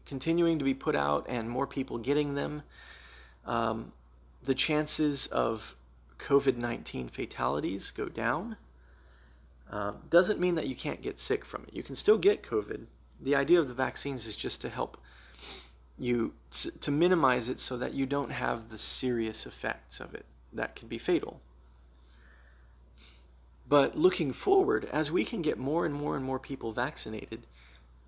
continuing 0.06 0.60
to 0.60 0.66
be 0.66 0.74
put 0.74 0.98
out 0.98 1.26
and 1.30 1.50
more 1.50 1.68
people 1.68 1.98
getting 1.98 2.36
them, 2.36 2.64
um, 3.46 3.94
the 4.44 4.56
chances 4.56 5.28
of 5.28 5.74
COVID 6.20 6.58
19 6.58 7.10
fatalities 7.10 7.92
go 7.92 8.08
down. 8.08 8.58
Uh, 9.72 9.94
doesn't 10.10 10.40
mean 10.40 10.56
that 10.56 10.68
you 10.68 10.76
can't 10.76 11.02
get 11.02 11.20
sick 11.20 11.46
from 11.46 11.64
it. 11.64 11.74
You 11.74 11.84
can 11.84 11.96
still 11.96 12.18
get 12.18 12.44
COVID. 12.44 12.86
The 13.22 13.36
idea 13.36 13.60
of 13.60 13.68
the 13.68 13.74
vaccines 13.74 14.26
is 14.26 14.36
just 14.36 14.62
to 14.62 14.70
help 14.70 14.98
you 15.98 16.34
to 16.82 16.92
minimize 16.92 17.50
it 17.50 17.60
so 17.60 17.78
that 17.78 17.94
you 17.94 18.06
don't 18.06 18.32
have 18.32 18.70
the 18.70 18.78
serious 18.78 19.46
effects 19.46 20.00
of 20.00 20.16
it 20.16 20.26
that 20.54 20.76
can 20.76 20.88
be 20.88 20.98
fatal. 20.98 21.42
But 23.68 23.96
looking 23.96 24.34
forward, 24.34 24.86
as 24.86 25.12
we 25.12 25.24
can 25.24 25.42
get 25.42 25.60
more 25.60 25.86
and 25.86 25.94
more 25.94 26.16
and 26.16 26.26
more 26.26 26.40
people 26.40 26.72
vaccinated, 26.72 27.46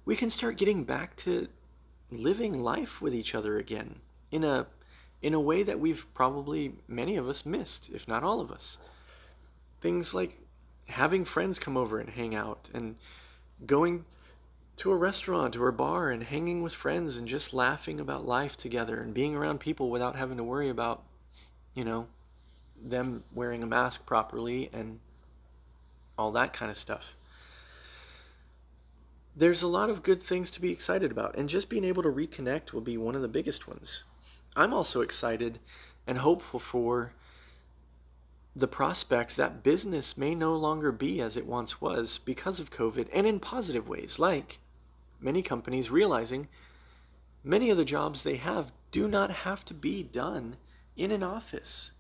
we 0.06 0.15
can 0.15 0.30
start 0.30 0.58
getting 0.58 0.84
back 0.84 1.15
to 1.17 1.47
living 2.10 2.63
life 2.63 3.02
with 3.02 3.13
each 3.13 3.36
other 3.36 3.60
again 3.60 4.00
in 4.32 4.43
a 4.43 4.65
in 5.22 5.34
a 5.34 5.40
way 5.40 5.64
that 5.64 5.80
we've 5.80 6.06
probably 6.14 6.74
many 6.88 7.18
of 7.18 7.28
us 7.30 7.46
missed, 7.46 7.90
if 7.94 8.08
not 8.08 8.24
all 8.24 8.40
of 8.40 8.52
us. 8.52 8.78
Things 9.82 10.14
like 10.14 10.38
having 10.86 11.26
friends 11.26 11.60
come 11.60 11.78
over 11.78 12.00
and 12.00 12.10
hang 12.10 12.36
out 12.36 12.70
and 12.74 12.96
going 13.66 14.06
to 14.78 14.92
a 14.92 14.96
restaurant 14.96 15.56
or 15.56 15.68
a 15.68 15.74
bar 15.74 16.10
and 16.10 16.24
hanging 16.24 16.64
with 16.64 16.74
friends 16.74 17.18
and 17.18 17.28
just 17.28 17.54
laughing 17.54 18.00
about 18.00 18.26
life 18.26 18.58
together 18.58 19.00
and 19.00 19.14
being 19.14 19.36
around 19.36 19.60
people 19.60 19.90
without 19.90 20.16
having 20.16 20.38
to 20.38 20.44
worry 20.44 20.70
about, 20.70 21.04
you 21.76 21.84
know, 21.84 22.08
them 22.84 23.24
wearing 23.34 23.62
a 23.62 23.68
mask 23.68 24.06
properly 24.06 24.70
and 24.74 25.00
all 26.18 26.32
that 26.32 26.54
kind 26.54 26.72
of 26.72 26.78
stuff. 26.78 27.16
There's 29.36 29.62
a 29.62 29.68
lot 29.68 29.90
of 29.90 30.04
good 30.04 30.22
things 30.22 30.52
to 30.52 30.62
be 30.62 30.72
excited 30.72 31.12
about, 31.12 31.36
and 31.36 31.48
just 31.48 31.70
being 31.70 31.86
able 31.86 32.04
to 32.04 32.10
reconnect 32.10 32.74
will 32.74 32.82
be 32.82 32.98
one 32.98 33.16
of 33.16 33.22
the 33.22 33.28
biggest 33.28 33.68
ones. 33.68 34.04
I'm 34.56 34.74
also 34.74 35.02
excited 35.02 35.60
and 36.06 36.18
hopeful 36.18 36.60
for 36.60 37.14
the 38.56 38.68
prospect 38.68 39.38
that 39.38 39.64
business 39.64 40.18
may 40.18 40.36
no 40.36 40.56
longer 40.56 40.92
be 40.92 41.22
as 41.22 41.38
it 41.38 41.46
once 41.46 41.80
was 41.80 42.20
because 42.26 42.60
of 42.60 42.70
COVID 42.70 43.08
and 43.14 43.26
in 43.26 43.40
positive 43.40 43.88
ways, 43.88 44.20
like 44.20 44.60
many 45.22 45.42
companies 45.42 45.90
realizing 45.90 46.50
many 47.44 47.70
of 47.70 47.78
the 47.78 47.86
jobs 47.86 48.24
they 48.24 48.36
have 48.36 48.72
do 48.92 49.08
not 49.08 49.32
have 49.32 49.64
to 49.66 49.74
be 49.74 50.04
done 50.04 50.58
in 50.98 51.12
an 51.12 51.24
office, 51.24 51.92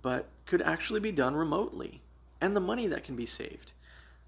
but 0.00 0.28
could 0.46 0.62
actually 0.62 1.00
be 1.00 1.10
done 1.10 1.34
remotely, 1.34 2.00
and 2.40 2.54
the 2.54 2.60
money 2.60 2.86
that 2.86 3.02
can 3.02 3.16
be 3.16 3.26
saved. 3.26 3.72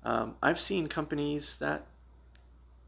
Um, 0.05 0.35
I've 0.43 0.61
seen 0.61 0.89
companies 0.89 1.59
that 1.61 1.87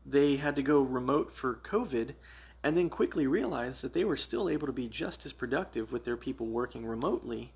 they 0.04 0.36
had 0.36 0.56
to 0.56 0.62
go 0.62 0.80
remote 0.80 1.32
for 1.32 1.54
COVID 1.54 2.14
and 2.64 2.74
then 2.74 2.88
quickly 2.88 3.26
realized 3.26 3.82
that 3.82 3.92
they 3.92 4.04
were 4.04 4.16
still 4.16 4.48
able 4.48 4.66
to 4.66 4.72
be 4.72 4.88
just 4.88 5.26
as 5.26 5.34
productive 5.34 5.92
with 5.92 6.06
their 6.06 6.16
people 6.16 6.46
working 6.46 6.86
remotely, 6.86 7.52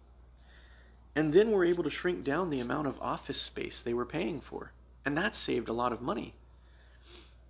and 1.17 1.33
then 1.33 1.51
were 1.51 1.65
able 1.65 1.83
to 1.83 1.89
shrink 1.89 2.23
down 2.23 2.51
the 2.51 2.61
amount 2.61 2.87
of 2.87 3.01
office 3.01 3.41
space 3.41 3.83
they 3.83 3.95
were 3.95 4.05
paying 4.05 4.39
for. 4.39 4.71
And 5.07 5.17
that 5.17 5.35
saved 5.35 5.71
a 5.71 5.73
lot 5.73 5.95
of 5.95 6.03
money. 6.03 6.35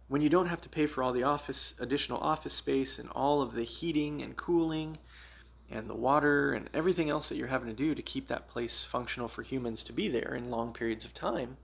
When 0.07 0.23
you 0.23 0.29
don't 0.29 0.47
have 0.47 0.61
to 0.61 0.69
pay 0.69 0.87
for 0.87 1.03
all 1.03 1.13
the 1.13 1.25
office 1.25 1.75
additional 1.81 2.21
office 2.21 2.55
space 2.55 2.97
and 2.97 3.11
all 3.11 3.43
of 3.43 3.55
the 3.55 3.65
heating 3.65 4.23
and 4.23 4.37
cooling 4.37 4.97
and 5.69 5.91
the 5.91 5.97
water 5.97 6.53
and 6.53 6.71
everything 6.73 7.11
else 7.11 7.29
that 7.29 7.37
you're 7.37 7.49
having 7.49 7.69
to 7.69 7.75
do 7.75 7.93
to 7.93 8.03
keep 8.03 8.29
that 8.29 8.49
place 8.49 8.85
functional 8.85 9.29
for 9.29 9.43
humans 9.43 9.83
to 9.83 9.93
be 9.93 10.09
there 10.09 10.37
in 10.37 10.49
long 10.49 10.73
periods 10.73 11.05
of 11.05 11.13
time 11.13 11.57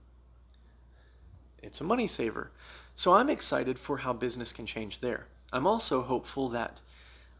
it's 1.63 1.81
a 1.81 1.83
money 1.83 2.07
saver. 2.07 2.51
So 2.93 3.13
i'm 3.13 3.29
excited 3.29 3.79
for 3.79 3.97
how 3.97 4.13
business 4.13 4.53
can 4.53 4.67
change 4.67 4.99
there 4.99 5.25
i'm 5.53 5.67
also 5.67 6.01
hopeful 6.01 6.49
that 6.49 6.81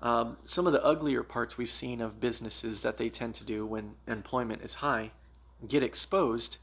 um, 0.02 0.38
some 0.44 0.68
of 0.68 0.74
the 0.74 0.84
uglier 0.84 1.24
parts 1.24 1.58
we've 1.58 1.72
seen 1.72 2.02
of 2.02 2.20
businesses 2.20 2.82
that 2.82 2.98
they 2.98 3.10
tend 3.10 3.34
to 3.36 3.44
do 3.44 3.66
when 3.66 3.96
employment 4.08 4.62
is 4.62 4.76
high 4.76 5.12
get 5.68 5.84
exposed 5.84 6.58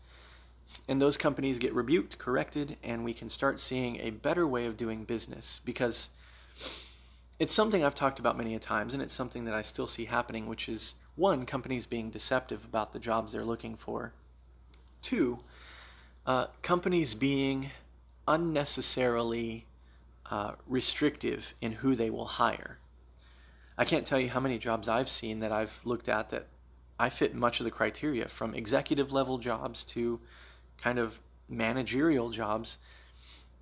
and 0.89 1.01
those 1.01 1.17
companies 1.17 1.59
get 1.59 1.75
rebuked, 1.75 2.19
corrected, 2.19 2.77
and 2.83 3.05
we 3.05 3.15
can 3.15 3.29
start 3.29 3.61
seeing 3.61 4.01
a 4.01 4.11
better 4.11 4.47
way 4.47 4.67
of 4.67 4.77
doing 4.77 5.05
business 5.05 5.61
because 5.65 6.09
it's 7.39 7.53
something 7.53 7.85
I've 7.85 7.95
talked 7.95 8.19
about 8.19 8.37
many 8.37 8.55
a 8.55 8.59
times 8.59 8.95
and 8.95 9.03
it's 9.03 9.15
something 9.15 9.45
that 9.45 9.55
I 9.55 9.63
still 9.63 9.87
see 9.87 10.05
happening, 10.05 10.47
which 10.47 10.69
is 10.69 10.95
one, 11.17 11.45
companies 11.47 11.87
being 11.87 12.11
deceptive 12.11 12.65
about 12.65 12.93
the 12.93 12.99
jobs 12.99 13.33
they're 13.33 13.45
looking 13.45 13.77
for. 13.77 14.13
Two, 15.03 15.41
uh, 16.27 16.47
companies 16.63 17.15
being 17.15 17.71
unnecessarily 18.29 19.67
uh, 20.33 20.55
restrictive 20.67 21.55
in 21.61 21.73
who 21.73 21.95
they 21.95 22.09
will 22.09 22.25
hire. 22.25 22.79
I 23.77 23.85
can't 23.85 24.07
tell 24.07 24.19
you 24.19 24.31
how 24.31 24.41
many 24.41 24.59
jobs 24.59 24.89
I've 24.89 25.11
seen 25.11 25.41
that 25.41 25.53
I've 25.53 25.79
looked 25.85 26.09
at 26.09 26.31
that 26.31 26.47
I 26.99 27.11
fit 27.11 27.35
much 27.35 27.61
of 27.61 27.65
the 27.65 27.71
criteria 27.71 28.29
from 28.29 28.55
executive 28.55 29.13
level 29.13 29.37
jobs 29.37 29.85
to 29.93 30.19
kind 30.81 30.99
of 30.99 31.21
managerial 31.51 32.31
jobs 32.31 32.79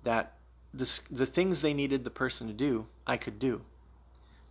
that 0.03 0.37
the, 0.73 0.99
the 1.11 1.25
things 1.25 1.61
they 1.61 1.73
needed 1.73 2.05
the 2.05 2.09
person 2.09 2.47
to 2.47 2.53
do, 2.53 2.87
I 3.05 3.17
could 3.17 3.37
do. 3.37 3.63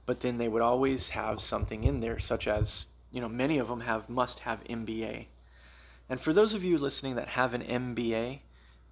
But 0.05 0.21
then 0.21 0.37
they 0.37 0.49
would 0.49 0.61
always 0.61 1.09
have 1.09 1.41
something 1.41 1.85
in 1.85 2.01
there, 2.01 2.19
such 2.19 2.47
as, 2.47 2.85
you 3.13 3.23
know, 3.23 3.31
many 3.31 3.57
of 3.57 3.69
them 3.69 3.81
have 3.81 4.11
must 4.11 4.41
have 4.41 4.63
MBA. 4.65 5.25
And 6.11 6.21
for 6.21 6.35
those 6.35 6.53
of 6.53 6.65
you 6.65 6.77
listening 6.77 7.15
that 7.15 7.29
have 7.29 7.55
an 7.55 7.63
MBA, 7.63 8.41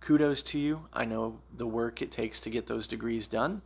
kudos 0.01 0.43
to 0.45 0.59
you. 0.59 0.87
I 0.93 1.05
know 1.05 1.41
the 1.57 1.67
work 1.67 2.03
it 2.03 2.11
takes 2.11 2.41
to 2.41 2.51
get 2.51 2.67
those 2.67 2.87
degrees 2.87 3.27
done. 3.27 3.63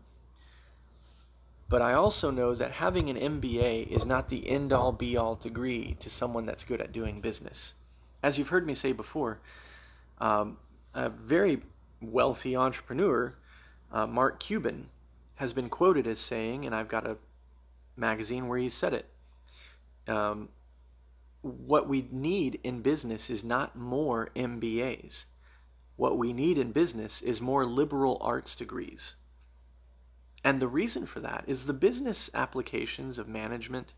But 1.69 1.81
I 1.83 1.95
also 1.95 2.31
know 2.31 2.55
that 2.55 2.73
having 2.73 3.09
an 3.09 3.17
MBA 3.17 3.89
is 3.89 4.05
not 4.05 4.29
the 4.29 4.49
end 4.49 4.73
all 4.73 4.93
be 4.93 5.17
all 5.17 5.37
degree 5.37 5.95
to 6.01 6.11
someone 6.11 6.45
that's 6.45 6.65
good 6.65 6.81
at 6.81 6.93
doing 6.93 7.21
business. 7.21 7.75
As 8.23 8.37
you've 8.37 8.51
heard 8.51 8.67
me 8.67 8.75
say 8.75 8.93
before, 8.93 9.41
um, 10.19 10.59
a 10.95 11.09
very 11.09 11.63
wealthy 12.03 12.57
entrepreneur, 12.57 13.35
uh, 13.91 14.07
Mark 14.07 14.39
Cuban, 14.39 14.89
has 15.37 15.53
been 15.53 15.71
quoted 15.71 16.07
as 16.07 16.19
saying, 16.19 16.67
and 16.67 16.75
I've 16.75 16.89
got 16.89 17.07
a 17.07 17.17
magazine 17.97 18.49
where 18.49 18.59
he 18.59 18.69
said 18.69 18.93
it. 18.93 19.07
Um, 20.07 20.51
what 21.41 21.89
we 21.89 22.07
need 22.11 22.61
in 22.63 22.83
business 22.83 23.31
is 23.31 23.43
not 23.43 23.75
more 23.75 24.31
MBAs. 24.37 25.25
What 26.03 26.19
we 26.19 26.33
need 26.33 26.59
in 26.59 26.73
business 26.73 27.23
is 27.23 27.41
more 27.41 27.65
liberal 27.65 28.19
arts 28.21 28.57
degrees. 28.57 29.15
And 30.43 30.59
the 30.59 30.67
reason 30.67 31.07
for 31.07 31.21
that 31.21 31.45
is 31.47 31.67
the 31.67 31.73
business 31.73 32.29
applications 32.35 33.21
of 33.21 33.29
management, 33.29 33.95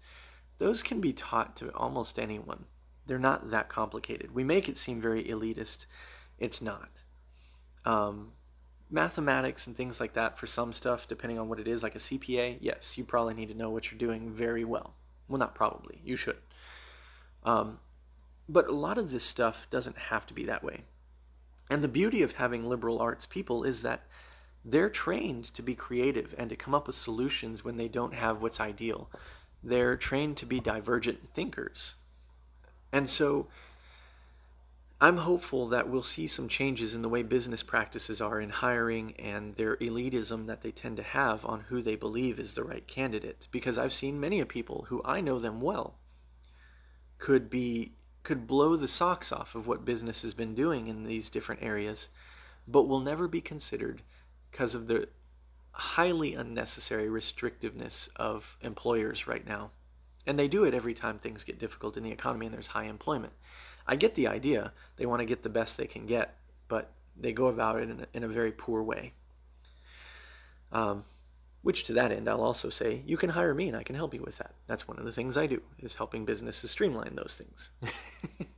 those 0.58 0.82
can 0.82 1.00
be 1.00 1.14
taught 1.14 1.56
to 1.56 1.74
almost 1.74 2.18
anyone. 2.18 2.66
They're 3.06 3.18
not 3.18 3.48
that 3.52 3.70
complicated. 3.70 4.34
We 4.34 4.44
make 4.44 4.68
it 4.68 4.76
seem 4.76 5.00
very 5.00 5.24
elitist 5.24 5.86
it's 6.38 6.60
not. 6.60 6.90
Um, 7.86 8.34
mathematics 8.90 9.66
and 9.66 9.74
things 9.74 9.98
like 9.98 10.12
that 10.12 10.38
for 10.38 10.46
some 10.46 10.74
stuff, 10.74 11.08
depending 11.08 11.38
on 11.38 11.48
what 11.48 11.58
it 11.58 11.66
is, 11.66 11.82
like 11.82 11.94
a 11.94 12.06
CPA, 12.06 12.58
yes, 12.60 12.98
you 12.98 13.04
probably 13.04 13.32
need 13.32 13.48
to 13.48 13.54
know 13.54 13.70
what 13.70 13.90
you're 13.90 13.98
doing 13.98 14.30
very 14.30 14.66
well. 14.66 14.94
Well, 15.26 15.38
not 15.38 15.54
probably, 15.54 16.02
you 16.04 16.16
should. 16.16 16.42
Um, 17.44 17.78
but 18.46 18.68
a 18.68 18.72
lot 18.74 18.98
of 18.98 19.10
this 19.10 19.24
stuff 19.24 19.66
doesn't 19.70 19.96
have 19.96 20.26
to 20.26 20.34
be 20.34 20.44
that 20.44 20.62
way. 20.62 20.84
And 21.70 21.82
the 21.82 21.88
beauty 21.88 22.22
of 22.22 22.32
having 22.32 22.68
liberal 22.68 23.00
arts 23.00 23.26
people 23.26 23.64
is 23.64 23.82
that 23.82 24.06
they're 24.64 24.90
trained 24.90 25.44
to 25.54 25.62
be 25.62 25.74
creative 25.74 26.34
and 26.38 26.48
to 26.50 26.56
come 26.56 26.74
up 26.74 26.86
with 26.86 26.96
solutions 26.96 27.64
when 27.64 27.76
they 27.76 27.88
don't 27.88 28.14
have 28.14 28.40
what's 28.40 28.60
ideal. 28.60 29.10
They're 29.62 29.96
trained 29.96 30.36
to 30.38 30.46
be 30.46 30.60
divergent 30.60 31.28
thinkers. 31.34 31.94
And 32.92 33.08
so 33.08 33.48
I'm 35.00 35.18
hopeful 35.18 35.68
that 35.68 35.88
we'll 35.88 36.02
see 36.02 36.26
some 36.26 36.48
changes 36.48 36.94
in 36.94 37.02
the 37.02 37.08
way 37.08 37.22
business 37.22 37.62
practices 37.62 38.20
are 38.20 38.40
in 38.40 38.50
hiring 38.50 39.14
and 39.18 39.54
their 39.56 39.76
elitism 39.76 40.46
that 40.46 40.62
they 40.62 40.70
tend 40.70 40.96
to 40.98 41.02
have 41.02 41.44
on 41.44 41.60
who 41.60 41.82
they 41.82 41.96
believe 41.96 42.38
is 42.38 42.54
the 42.54 42.64
right 42.64 42.86
candidate. 42.86 43.48
Because 43.50 43.76
I've 43.76 43.92
seen 43.92 44.20
many 44.20 44.40
of 44.40 44.48
people 44.48 44.86
who 44.88 45.02
I 45.04 45.20
know 45.20 45.38
them 45.38 45.60
well 45.60 45.98
could 47.18 47.50
be 47.50 47.92
could 48.24 48.46
blow 48.46 48.74
the 48.74 48.88
socks 48.88 49.30
off 49.30 49.54
of 49.54 49.66
what 49.66 49.84
business 49.84 50.22
has 50.22 50.34
been 50.34 50.54
doing 50.54 50.88
in 50.88 51.04
these 51.04 51.30
different 51.30 51.62
areas, 51.62 52.08
but 52.66 52.88
will 52.88 53.00
never 53.00 53.28
be 53.28 53.40
considered 53.40 54.02
because 54.50 54.74
of 54.74 54.88
the 54.88 55.08
highly 55.72 56.34
unnecessary 56.34 57.08
restrictiveness 57.08 58.08
of 58.16 58.56
employers 58.62 59.26
right 59.26 59.46
now. 59.46 59.70
And 60.26 60.38
they 60.38 60.48
do 60.48 60.64
it 60.64 60.74
every 60.74 60.94
time 60.94 61.18
things 61.18 61.44
get 61.44 61.58
difficult 61.58 61.96
in 61.96 62.02
the 62.02 62.12
economy 62.12 62.46
and 62.46 62.54
there's 62.54 62.68
high 62.68 62.84
employment. 62.84 63.32
I 63.86 63.96
get 63.96 64.14
the 64.14 64.28
idea. 64.28 64.72
They 64.96 65.04
want 65.04 65.20
to 65.20 65.26
get 65.26 65.42
the 65.42 65.50
best 65.50 65.76
they 65.76 65.86
can 65.86 66.06
get, 66.06 66.34
but 66.68 66.90
they 67.16 67.32
go 67.32 67.46
about 67.48 67.80
it 67.80 67.90
in 67.90 68.00
a, 68.00 68.06
in 68.14 68.24
a 68.24 68.28
very 68.28 68.52
poor 68.52 68.82
way. 68.82 69.12
Um, 70.72 71.04
which 71.64 71.84
to 71.84 71.94
that 71.94 72.12
end, 72.12 72.28
I'll 72.28 72.42
also 72.42 72.68
say 72.68 73.02
you 73.06 73.16
can 73.16 73.30
hire 73.30 73.54
me 73.54 73.68
and 73.68 73.76
I 73.76 73.82
can 73.82 73.96
help 73.96 74.12
you 74.12 74.22
with 74.22 74.36
that. 74.36 74.54
That's 74.66 74.86
one 74.86 74.98
of 74.98 75.06
the 75.06 75.12
things 75.12 75.38
I 75.38 75.46
do 75.46 75.62
is 75.78 75.94
helping 75.94 76.26
businesses 76.26 76.70
streamline 76.70 77.16
those 77.16 77.40
things. 77.42 77.70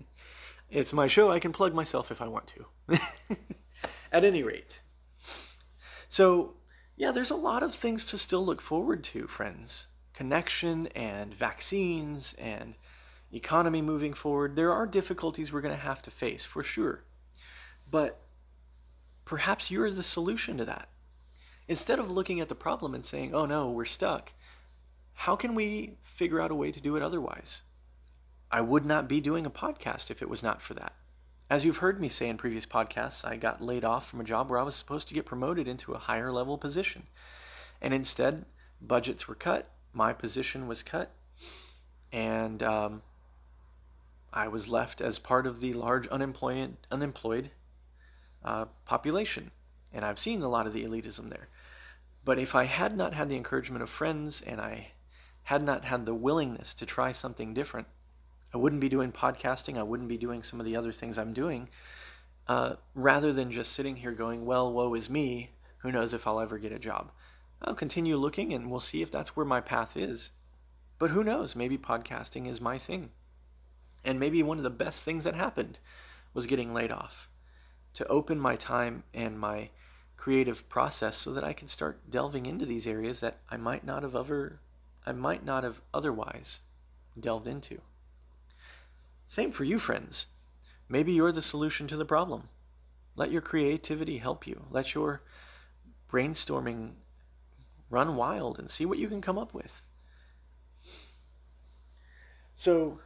it's 0.70 0.92
my 0.92 1.06
show. 1.06 1.30
I 1.30 1.38
can 1.38 1.52
plug 1.52 1.72
myself 1.72 2.10
if 2.10 2.20
I 2.20 2.26
want 2.26 2.52
to. 2.88 2.98
At 4.12 4.24
any 4.24 4.42
rate, 4.42 4.82
so 6.08 6.54
yeah, 6.96 7.12
there's 7.12 7.30
a 7.30 7.36
lot 7.36 7.62
of 7.62 7.74
things 7.74 8.04
to 8.06 8.18
still 8.18 8.44
look 8.44 8.60
forward 8.60 9.04
to, 9.04 9.28
friends. 9.28 9.86
Connection 10.12 10.88
and 10.88 11.32
vaccines 11.32 12.34
and 12.38 12.74
economy 13.32 13.82
moving 13.82 14.14
forward. 14.14 14.56
There 14.56 14.72
are 14.72 14.86
difficulties 14.86 15.52
we're 15.52 15.60
going 15.60 15.74
to 15.74 15.80
have 15.80 16.02
to 16.02 16.10
face 16.10 16.44
for 16.44 16.64
sure. 16.64 17.04
But 17.88 18.20
perhaps 19.24 19.70
you're 19.70 19.92
the 19.92 20.02
solution 20.02 20.56
to 20.56 20.64
that. 20.64 20.88
Instead 21.68 21.98
of 21.98 22.10
looking 22.10 22.40
at 22.40 22.48
the 22.48 22.54
problem 22.54 22.94
and 22.94 23.04
saying, 23.04 23.34
oh 23.34 23.44
no, 23.44 23.70
we're 23.70 23.84
stuck, 23.84 24.32
how 25.14 25.34
can 25.34 25.54
we 25.54 25.96
figure 26.02 26.40
out 26.40 26.50
a 26.50 26.54
way 26.54 26.70
to 26.70 26.80
do 26.80 26.94
it 26.94 27.02
otherwise? 27.02 27.62
I 28.50 28.60
would 28.60 28.84
not 28.84 29.08
be 29.08 29.20
doing 29.20 29.44
a 29.44 29.50
podcast 29.50 30.10
if 30.10 30.22
it 30.22 30.28
was 30.28 30.42
not 30.42 30.62
for 30.62 30.74
that. 30.74 30.92
As 31.50 31.64
you've 31.64 31.78
heard 31.78 32.00
me 32.00 32.08
say 32.08 32.28
in 32.28 32.36
previous 32.36 32.66
podcasts, 32.66 33.24
I 33.24 33.36
got 33.36 33.62
laid 33.62 33.84
off 33.84 34.08
from 34.08 34.20
a 34.20 34.24
job 34.24 34.50
where 34.50 34.58
I 34.58 34.64
was 34.64 34.76
supposed 34.76 35.08
to 35.08 35.14
get 35.14 35.26
promoted 35.26 35.66
into 35.66 35.92
a 35.92 35.98
higher 35.98 36.32
level 36.32 36.58
position. 36.58 37.06
And 37.80 37.92
instead, 37.92 38.44
budgets 38.80 39.26
were 39.26 39.34
cut, 39.34 39.70
my 39.92 40.12
position 40.12 40.68
was 40.68 40.82
cut, 40.82 41.10
and 42.12 42.62
um, 42.62 43.02
I 44.32 44.48
was 44.48 44.68
left 44.68 45.00
as 45.00 45.18
part 45.18 45.46
of 45.46 45.60
the 45.60 45.72
large 45.72 46.06
unemployed, 46.08 46.76
unemployed 46.90 47.50
uh, 48.44 48.66
population. 48.84 49.50
And 49.92 50.04
I've 50.04 50.18
seen 50.18 50.42
a 50.42 50.48
lot 50.48 50.66
of 50.66 50.72
the 50.72 50.84
elitism 50.84 51.30
there. 51.30 51.48
But 52.26 52.40
if 52.40 52.56
I 52.56 52.64
had 52.64 52.96
not 52.96 53.14
had 53.14 53.28
the 53.28 53.36
encouragement 53.36 53.84
of 53.84 53.88
friends 53.88 54.42
and 54.42 54.60
I 54.60 54.90
had 55.44 55.62
not 55.62 55.84
had 55.84 56.06
the 56.06 56.14
willingness 56.14 56.74
to 56.74 56.84
try 56.84 57.12
something 57.12 57.54
different, 57.54 57.86
I 58.52 58.56
wouldn't 58.56 58.80
be 58.80 58.88
doing 58.88 59.12
podcasting. 59.12 59.78
I 59.78 59.84
wouldn't 59.84 60.08
be 60.08 60.18
doing 60.18 60.42
some 60.42 60.58
of 60.58 60.66
the 60.66 60.74
other 60.74 60.90
things 60.90 61.18
I'm 61.18 61.32
doing. 61.32 61.68
Uh, 62.48 62.74
rather 62.96 63.32
than 63.32 63.52
just 63.52 63.74
sitting 63.74 63.94
here 63.94 64.10
going, 64.10 64.44
well, 64.44 64.72
woe 64.72 64.92
is 64.94 65.08
me. 65.08 65.52
Who 65.78 65.92
knows 65.92 66.12
if 66.12 66.26
I'll 66.26 66.40
ever 66.40 66.58
get 66.58 66.72
a 66.72 66.80
job? 66.80 67.12
I'll 67.62 67.76
continue 67.76 68.16
looking 68.16 68.52
and 68.52 68.72
we'll 68.72 68.80
see 68.80 69.02
if 69.02 69.12
that's 69.12 69.36
where 69.36 69.46
my 69.46 69.60
path 69.60 69.96
is. 69.96 70.32
But 70.98 71.10
who 71.10 71.22
knows? 71.22 71.54
Maybe 71.54 71.78
podcasting 71.78 72.48
is 72.48 72.60
my 72.60 72.76
thing. 72.76 73.10
And 74.04 74.18
maybe 74.18 74.42
one 74.42 74.58
of 74.58 74.64
the 74.64 74.70
best 74.70 75.04
things 75.04 75.22
that 75.22 75.36
happened 75.36 75.78
was 76.34 76.46
getting 76.46 76.74
laid 76.74 76.90
off 76.90 77.28
to 77.94 78.06
open 78.08 78.40
my 78.40 78.56
time 78.56 79.04
and 79.14 79.38
my 79.38 79.70
creative 80.16 80.68
process 80.68 81.16
so 81.16 81.32
that 81.32 81.44
I 81.44 81.52
can 81.52 81.68
start 81.68 82.10
delving 82.10 82.46
into 82.46 82.66
these 82.66 82.86
areas 82.86 83.20
that 83.20 83.38
I 83.50 83.56
might 83.56 83.84
not 83.84 84.02
have 84.02 84.16
ever 84.16 84.60
I 85.06 85.12
might 85.12 85.44
not 85.44 85.62
have 85.62 85.80
otherwise 85.94 86.60
delved 87.18 87.46
into. 87.46 87.80
Same 89.28 89.52
for 89.52 89.64
you, 89.64 89.78
friends. 89.78 90.26
Maybe 90.88 91.12
you're 91.12 91.32
the 91.32 91.42
solution 91.42 91.86
to 91.88 91.96
the 91.96 92.04
problem. 92.04 92.48
Let 93.14 93.30
your 93.30 93.40
creativity 93.40 94.18
help 94.18 94.46
you. 94.46 94.66
Let 94.70 94.94
your 94.94 95.22
brainstorming 96.10 96.94
run 97.88 98.16
wild 98.16 98.58
and 98.58 98.70
see 98.70 98.84
what 98.84 98.98
you 98.98 99.08
can 99.08 99.22
come 99.22 99.38
up 99.38 99.54
with. 99.54 99.86
So, 102.54 103.00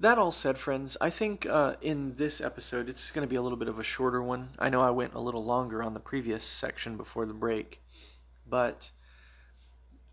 that 0.00 0.16
all 0.16 0.30
said, 0.30 0.56
friends, 0.56 0.96
I 1.00 1.10
think 1.10 1.44
uh, 1.46 1.74
in 1.80 2.14
this 2.14 2.40
episode 2.40 2.88
it's 2.88 3.10
going 3.10 3.26
to 3.26 3.30
be 3.30 3.34
a 3.34 3.42
little 3.42 3.58
bit 3.58 3.66
of 3.66 3.80
a 3.80 3.82
shorter 3.82 4.22
one. 4.22 4.50
I 4.56 4.68
know 4.68 4.80
I 4.80 4.90
went 4.90 5.14
a 5.14 5.20
little 5.20 5.44
longer 5.44 5.82
on 5.82 5.92
the 5.92 5.98
previous 5.98 6.44
section 6.44 6.96
before 6.96 7.26
the 7.26 7.34
break, 7.34 7.80
but 8.46 8.88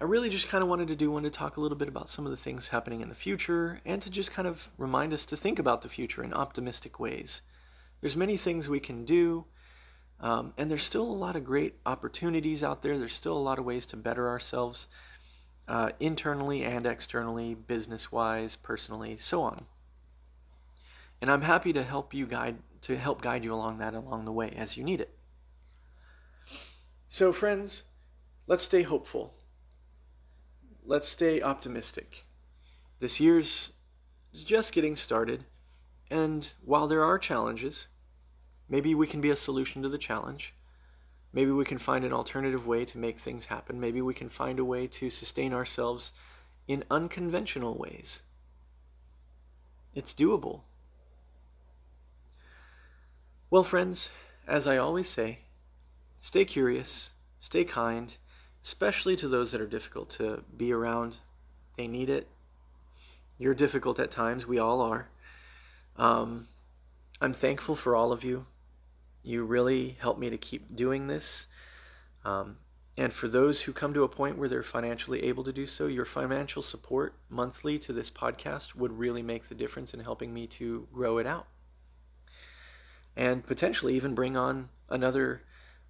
I 0.01 0.05
really 0.05 0.29
just 0.29 0.47
kind 0.47 0.63
of 0.63 0.69
wanted 0.69 0.87
to 0.87 0.95
do 0.95 1.11
one 1.11 1.21
to 1.21 1.29
talk 1.29 1.57
a 1.57 1.61
little 1.61 1.77
bit 1.77 1.87
about 1.87 2.09
some 2.09 2.25
of 2.25 2.31
the 2.31 2.37
things 2.37 2.67
happening 2.67 3.01
in 3.01 3.09
the 3.09 3.15
future 3.15 3.79
and 3.85 4.01
to 4.01 4.09
just 4.09 4.31
kind 4.31 4.47
of 4.47 4.67
remind 4.79 5.13
us 5.13 5.23
to 5.27 5.37
think 5.37 5.59
about 5.59 5.83
the 5.83 5.89
future 5.89 6.23
in 6.23 6.33
optimistic 6.33 6.99
ways. 6.99 7.41
There's 8.01 8.15
many 8.15 8.37
things 8.37 8.67
we 8.67 8.79
can 8.79 9.05
do, 9.05 9.45
um, 10.19 10.55
and 10.57 10.69
there's 10.69 10.83
still 10.83 11.05
a 11.05 11.21
lot 11.21 11.35
of 11.35 11.45
great 11.45 11.75
opportunities 11.85 12.63
out 12.63 12.81
there. 12.81 12.97
There's 12.97 13.13
still 13.13 13.37
a 13.37 13.39
lot 13.39 13.59
of 13.59 13.65
ways 13.65 13.85
to 13.87 13.97
better 13.97 14.29
ourselves 14.29 14.87
uh, 15.67 15.91
internally 15.99 16.63
and 16.63 16.87
externally, 16.87 17.53
business 17.53 18.11
wise, 18.11 18.55
personally, 18.55 19.17
so 19.17 19.43
on. 19.43 19.67
And 21.25 21.31
I'm 21.31 21.41
happy 21.41 21.73
to 21.73 21.83
help 21.83 22.13
you 22.13 22.27
guide 22.27 22.59
to 22.81 22.95
help 22.95 23.19
guide 23.19 23.43
you 23.43 23.51
along 23.51 23.79
that 23.79 23.95
along 23.95 24.25
the 24.25 24.31
way 24.31 24.51
as 24.55 24.77
you 24.77 24.83
need 24.83 25.01
it. 25.01 25.17
So 27.07 27.33
friends, 27.33 27.85
let's 28.45 28.63
stay 28.63 28.83
hopeful. 28.83 29.33
Let's 30.83 31.09
stay 31.09 31.41
optimistic. 31.41 32.25
This 32.99 33.19
year's 33.19 33.71
just 34.35 34.71
getting 34.71 34.95
started, 34.95 35.45
and 36.11 36.53
while 36.63 36.85
there 36.85 37.03
are 37.03 37.17
challenges, 37.17 37.87
maybe 38.69 38.93
we 38.93 39.07
can 39.07 39.19
be 39.19 39.31
a 39.31 39.35
solution 39.35 39.81
to 39.81 39.89
the 39.89 39.97
challenge. 39.97 40.53
Maybe 41.33 41.49
we 41.49 41.65
can 41.65 41.79
find 41.79 42.05
an 42.05 42.13
alternative 42.13 42.67
way 42.67 42.85
to 42.85 42.99
make 42.99 43.17
things 43.17 43.47
happen. 43.47 43.79
Maybe 43.79 43.99
we 43.99 44.13
can 44.13 44.29
find 44.29 44.59
a 44.59 44.63
way 44.63 44.85
to 44.89 45.09
sustain 45.09 45.53
ourselves 45.53 46.13
in 46.67 46.83
unconventional 46.91 47.75
ways. 47.75 48.21
It's 49.95 50.13
doable. 50.13 50.65
Well, 53.51 53.63
friends, 53.63 54.09
as 54.47 54.65
I 54.65 54.77
always 54.77 55.07
say, 55.07 55.41
stay 56.19 56.45
curious, 56.45 57.11
stay 57.37 57.63
kind, 57.63 58.17
especially 58.63 59.15
to 59.17 59.27
those 59.27 59.51
that 59.51 59.61
are 59.61 59.67
difficult 59.67 60.09
to 60.11 60.43
be 60.57 60.73
around. 60.73 61.17
They 61.77 61.85
need 61.85 62.09
it. 62.09 62.27
You're 63.37 63.53
difficult 63.53 63.99
at 63.99 64.09
times, 64.09 64.47
we 64.47 64.57
all 64.57 64.81
are. 64.81 65.09
Um, 65.95 66.47
I'm 67.21 67.33
thankful 67.33 67.75
for 67.75 67.95
all 67.95 68.11
of 68.11 68.23
you. 68.23 68.47
You 69.21 69.43
really 69.43 69.89
help 69.99 70.17
me 70.17 70.31
to 70.31 70.39
keep 70.39 70.75
doing 70.75 71.05
this. 71.05 71.45
Um, 72.23 72.57
and 72.97 73.13
for 73.13 73.27
those 73.27 73.61
who 73.61 73.73
come 73.73 73.93
to 73.93 74.03
a 74.03 74.09
point 74.09 74.39
where 74.39 74.49
they're 74.49 74.63
financially 74.63 75.21
able 75.21 75.43
to 75.43 75.53
do 75.53 75.67
so, 75.67 75.85
your 75.85 76.05
financial 76.05 76.63
support 76.63 77.13
monthly 77.29 77.77
to 77.79 77.93
this 77.93 78.09
podcast 78.09 78.73
would 78.73 78.97
really 78.97 79.21
make 79.21 79.43
the 79.43 79.55
difference 79.55 79.93
in 79.93 79.99
helping 79.99 80.33
me 80.33 80.47
to 80.47 80.87
grow 80.91 81.19
it 81.19 81.27
out 81.27 81.45
and 83.15 83.45
potentially 83.45 83.95
even 83.95 84.15
bring 84.15 84.35
on 84.35 84.69
another 84.89 85.41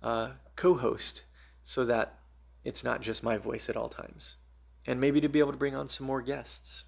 uh, 0.03 0.31
co 0.55 0.75
host 0.75 1.23
so 1.63 1.83
that 1.85 2.19
it's 2.63 2.83
not 2.83 3.01
just 3.01 3.23
my 3.23 3.37
voice 3.37 3.69
at 3.69 3.77
all 3.77 3.89
times. 3.89 4.35
And 4.85 5.01
maybe 5.01 5.21
to 5.21 5.29
be 5.29 5.39
able 5.39 5.51
to 5.51 5.57
bring 5.57 5.75
on 5.75 5.89
some 5.89 6.05
more 6.05 6.21
guests. 6.21 6.83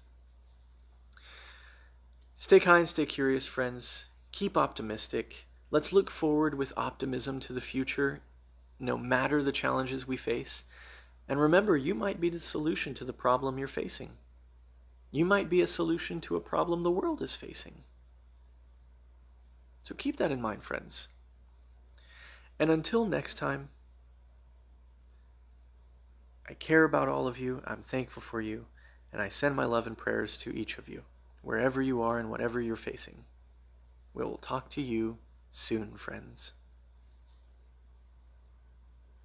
Stay 2.36 2.60
kind, 2.60 2.88
stay 2.88 3.04
curious, 3.04 3.46
friends. 3.46 4.06
Keep 4.30 4.56
optimistic. 4.56 5.46
Let's 5.70 5.92
look 5.92 6.10
forward 6.10 6.54
with 6.54 6.72
optimism 6.76 7.40
to 7.40 7.52
the 7.52 7.60
future, 7.60 8.20
no 8.78 8.96
matter 8.96 9.42
the 9.42 9.50
challenges 9.52 10.06
we 10.06 10.16
face. 10.16 10.62
And 11.28 11.40
remember, 11.40 11.76
you 11.76 11.94
might 11.94 12.20
be 12.20 12.30
the 12.30 12.40
solution 12.40 12.94
to 12.94 13.04
the 13.04 13.12
problem 13.12 13.58
you're 13.58 13.68
facing. 13.68 14.16
You 15.10 15.24
might 15.24 15.48
be 15.48 15.60
a 15.62 15.66
solution 15.66 16.20
to 16.22 16.36
a 16.36 16.40
problem 16.40 16.82
the 16.82 16.90
world 16.90 17.20
is 17.22 17.34
facing. 17.34 17.82
So 19.82 19.94
keep 19.94 20.16
that 20.18 20.30
in 20.30 20.40
mind, 20.40 20.62
friends. 20.62 21.08
And 22.58 22.70
until 22.70 23.04
next 23.06 23.34
time, 23.34 23.70
I 26.48 26.54
care 26.54 26.84
about 26.84 27.08
all 27.08 27.26
of 27.26 27.38
you. 27.38 27.62
I'm 27.66 27.82
thankful 27.82 28.22
for 28.22 28.40
you. 28.40 28.66
And 29.12 29.22
I 29.22 29.28
send 29.28 29.54
my 29.56 29.64
love 29.64 29.86
and 29.86 29.96
prayers 29.96 30.36
to 30.38 30.54
each 30.54 30.78
of 30.78 30.88
you, 30.88 31.02
wherever 31.42 31.80
you 31.80 32.02
are 32.02 32.18
and 32.18 32.30
whatever 32.30 32.60
you're 32.60 32.76
facing. 32.76 33.24
We 34.12 34.24
will 34.24 34.38
talk 34.38 34.68
to 34.70 34.82
you 34.82 35.18
soon, 35.50 35.96
friends. 35.96 36.52